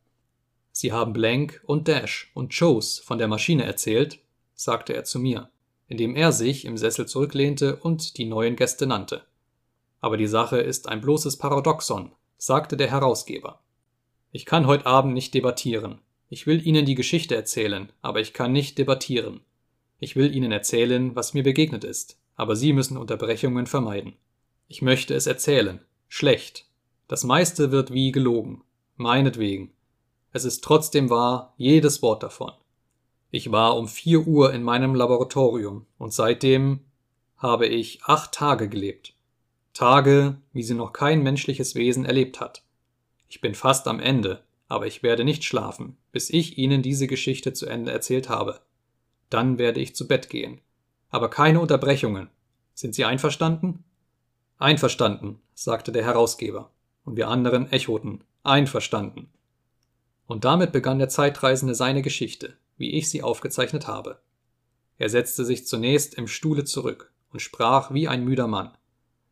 Sie 0.71 0.91
haben 0.91 1.13
Blank 1.13 1.61
und 1.65 1.87
Dash 1.87 2.31
und 2.33 2.57
Chose 2.57 3.03
von 3.03 3.17
der 3.17 3.27
Maschine 3.27 3.63
erzählt, 3.63 4.19
sagte 4.55 4.93
er 4.93 5.03
zu 5.03 5.19
mir, 5.19 5.49
indem 5.89 6.15
er 6.15 6.31
sich 6.31 6.63
im 6.63 6.77
Sessel 6.77 7.07
zurücklehnte 7.07 7.75
und 7.75 8.17
die 8.17 8.25
neuen 8.25 8.55
Gäste 8.55 8.87
nannte. 8.87 9.23
Aber 9.99 10.15
die 10.15 10.27
Sache 10.27 10.59
ist 10.59 10.87
ein 10.87 11.01
bloßes 11.01 11.37
Paradoxon, 11.37 12.13
sagte 12.37 12.77
der 12.77 12.89
Herausgeber. 12.89 13.59
Ich 14.31 14.45
kann 14.45 14.67
heute 14.67 14.85
Abend 14.85 15.13
nicht 15.13 15.33
debattieren. 15.33 15.99
Ich 16.29 16.45
will 16.45 16.65
Ihnen 16.65 16.85
die 16.85 16.95
Geschichte 16.95 17.35
erzählen, 17.35 17.91
aber 18.01 18.21
ich 18.21 18.33
kann 18.33 18.53
nicht 18.53 18.77
debattieren. 18.77 19.41
Ich 19.99 20.15
will 20.15 20.33
Ihnen 20.33 20.51
erzählen, 20.51 21.15
was 21.15 21.33
mir 21.33 21.43
begegnet 21.43 21.83
ist, 21.83 22.19
aber 22.35 22.55
Sie 22.55 22.71
müssen 22.71 22.95
Unterbrechungen 22.95 23.65
vermeiden. 23.65 24.13
Ich 24.67 24.83
möchte 24.83 25.15
es 25.15 25.25
erzählen. 25.25 25.81
Schlecht. 26.07 26.67
Das 27.07 27.23
meiste 27.23 27.71
wird 27.71 27.91
wie 27.91 28.11
gelogen. 28.11 28.63
Meinetwegen. 28.95 29.71
Es 30.31 30.45
ist 30.45 30.63
trotzdem 30.63 31.09
wahr, 31.09 31.55
jedes 31.57 32.03
Wort 32.03 32.21
davon. 32.21 32.51
Ich 33.31 33.51
war 33.51 33.77
um 33.77 33.87
vier 33.87 34.25
Uhr 34.25 34.53
in 34.53 34.63
meinem 34.63 34.95
Laboratorium 34.95 35.85
und 35.97 36.13
seitdem 36.13 36.79
habe 37.37 37.67
ich 37.67 38.03
acht 38.03 38.31
Tage 38.31 38.67
gelebt. 38.69 39.13
Tage, 39.73 40.37
wie 40.51 40.63
sie 40.63 40.73
noch 40.73 40.93
kein 40.93 41.21
menschliches 41.21 41.75
Wesen 41.75 42.05
erlebt 42.05 42.41
hat. 42.41 42.63
Ich 43.29 43.39
bin 43.39 43.53
fast 43.53 43.87
am 43.87 43.99
Ende, 43.99 44.43
aber 44.67 44.87
ich 44.87 45.03
werde 45.03 45.23
nicht 45.23 45.43
schlafen, 45.43 45.97
bis 46.11 46.29
ich 46.31 46.57
Ihnen 46.57 46.81
diese 46.81 47.07
Geschichte 47.07 47.53
zu 47.53 47.67
Ende 47.67 47.91
erzählt 47.91 48.29
habe. 48.29 48.61
Dann 49.29 49.59
werde 49.59 49.79
ich 49.79 49.95
zu 49.95 50.07
Bett 50.07 50.29
gehen. 50.29 50.61
Aber 51.09 51.29
keine 51.29 51.59
Unterbrechungen. 51.59 52.29
Sind 52.73 52.95
Sie 52.95 53.05
einverstanden? 53.05 53.83
Einverstanden, 54.57 55.39
sagte 55.53 55.91
der 55.91 56.03
Herausgeber, 56.03 56.71
und 57.05 57.15
wir 57.15 57.27
anderen 57.27 57.71
echoten 57.71 58.23
Einverstanden. 58.43 59.29
Und 60.25 60.45
damit 60.45 60.71
begann 60.71 60.99
der 60.99 61.09
Zeitreisende 61.09 61.75
seine 61.75 62.01
Geschichte, 62.01 62.57
wie 62.79 62.93
ich 62.93 63.09
sie 63.09 63.21
aufgezeichnet 63.21 63.85
habe. 63.85 64.19
Er 64.97 65.09
setzte 65.09 65.45
sich 65.45 65.67
zunächst 65.67 66.15
im 66.15 66.27
Stuhle 66.27 66.63
zurück 66.63 67.13
und 67.31 67.41
sprach 67.41 67.93
wie 67.93 68.07
ein 68.07 68.23
müder 68.23 68.47
Mann. 68.47 68.71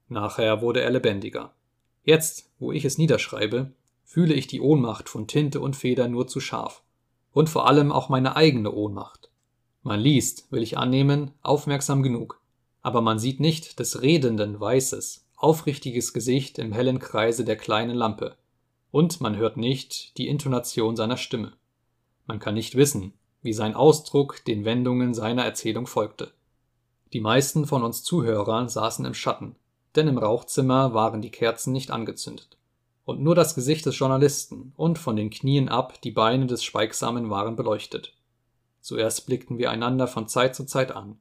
Nachher 0.09 0.61
wurde 0.61 0.81
er 0.81 0.91
lebendiger. 0.91 1.55
Jetzt, 2.03 2.51
wo 2.59 2.71
ich 2.71 2.85
es 2.85 2.99
niederschreibe, 2.99 3.73
fühle 4.03 4.33
ich 4.33 4.47
die 4.47 4.61
Ohnmacht 4.61 5.09
von 5.09 5.27
Tinte 5.27 5.59
und 5.59 5.75
Feder 5.75 6.07
nur 6.07 6.27
zu 6.27 6.39
scharf. 6.39 6.83
Und 7.33 7.49
vor 7.49 7.67
allem 7.67 7.91
auch 7.91 8.09
meine 8.09 8.35
eigene 8.35 8.71
Ohnmacht. 8.71 9.29
Man 9.83 9.99
liest, 9.99 10.51
will 10.51 10.63
ich 10.63 10.77
annehmen, 10.77 11.31
aufmerksam 11.41 12.03
genug, 12.03 12.41
aber 12.81 13.01
man 13.01 13.19
sieht 13.19 13.39
nicht 13.39 13.79
des 13.79 14.01
Redenden 14.01 14.59
weißes, 14.59 15.25
aufrichtiges 15.35 16.13
Gesicht 16.13 16.57
im 16.59 16.71
hellen 16.71 16.99
Kreise 16.99 17.45
der 17.45 17.57
kleinen 17.57 17.95
Lampe, 17.95 18.37
und 18.91 19.21
man 19.21 19.35
hört 19.35 19.57
nicht 19.57 20.17
die 20.17 20.27
Intonation 20.27 20.95
seiner 20.95 21.17
Stimme. 21.17 21.53
Man 22.25 22.39
kann 22.39 22.55
nicht 22.55 22.75
wissen, 22.75 23.13
wie 23.41 23.53
sein 23.53 23.75
Ausdruck 23.75 24.43
den 24.45 24.65
Wendungen 24.65 25.13
seiner 25.13 25.45
Erzählung 25.45 25.87
folgte. 25.87 26.31
Die 27.13 27.21
meisten 27.21 27.65
von 27.65 27.83
uns 27.83 28.03
Zuhörern 28.03 28.67
saßen 28.67 29.05
im 29.05 29.13
Schatten, 29.13 29.55
denn 29.95 30.07
im 30.07 30.17
Rauchzimmer 30.17 30.93
waren 30.93 31.21
die 31.21 31.31
Kerzen 31.31 31.71
nicht 31.71 31.91
angezündet. 31.91 32.57
Und 33.05 33.21
nur 33.21 33.35
das 33.35 33.55
Gesicht 33.55 33.85
des 33.85 33.97
Journalisten 33.97 34.73
und 34.75 34.99
von 34.99 35.15
den 35.15 35.29
Knien 35.29 35.69
ab 35.69 36.01
die 36.01 36.11
Beine 36.11 36.45
des 36.45 36.63
Schweigsamen 36.63 37.29
waren 37.29 37.55
beleuchtet. 37.55 38.13
Zuerst 38.81 39.25
blickten 39.25 39.57
wir 39.57 39.71
einander 39.71 40.07
von 40.07 40.27
Zeit 40.27 40.55
zu 40.55 40.65
Zeit 40.65 40.91
an. 40.91 41.17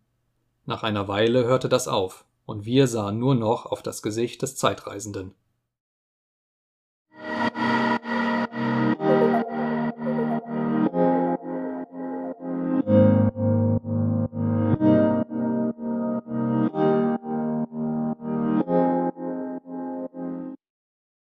Nach 0.65 0.83
einer 0.83 1.07
Weile 1.07 1.45
hörte 1.45 1.69
das 1.69 1.87
auf, 1.87 2.25
und 2.45 2.65
wir 2.65 2.89
sahen 2.89 3.19
nur 3.19 3.37
noch 3.37 3.67
auf 3.67 3.83
das 3.83 4.03
Gesicht 4.03 4.43
des 4.43 4.57
Zeitreisenden. 4.57 5.35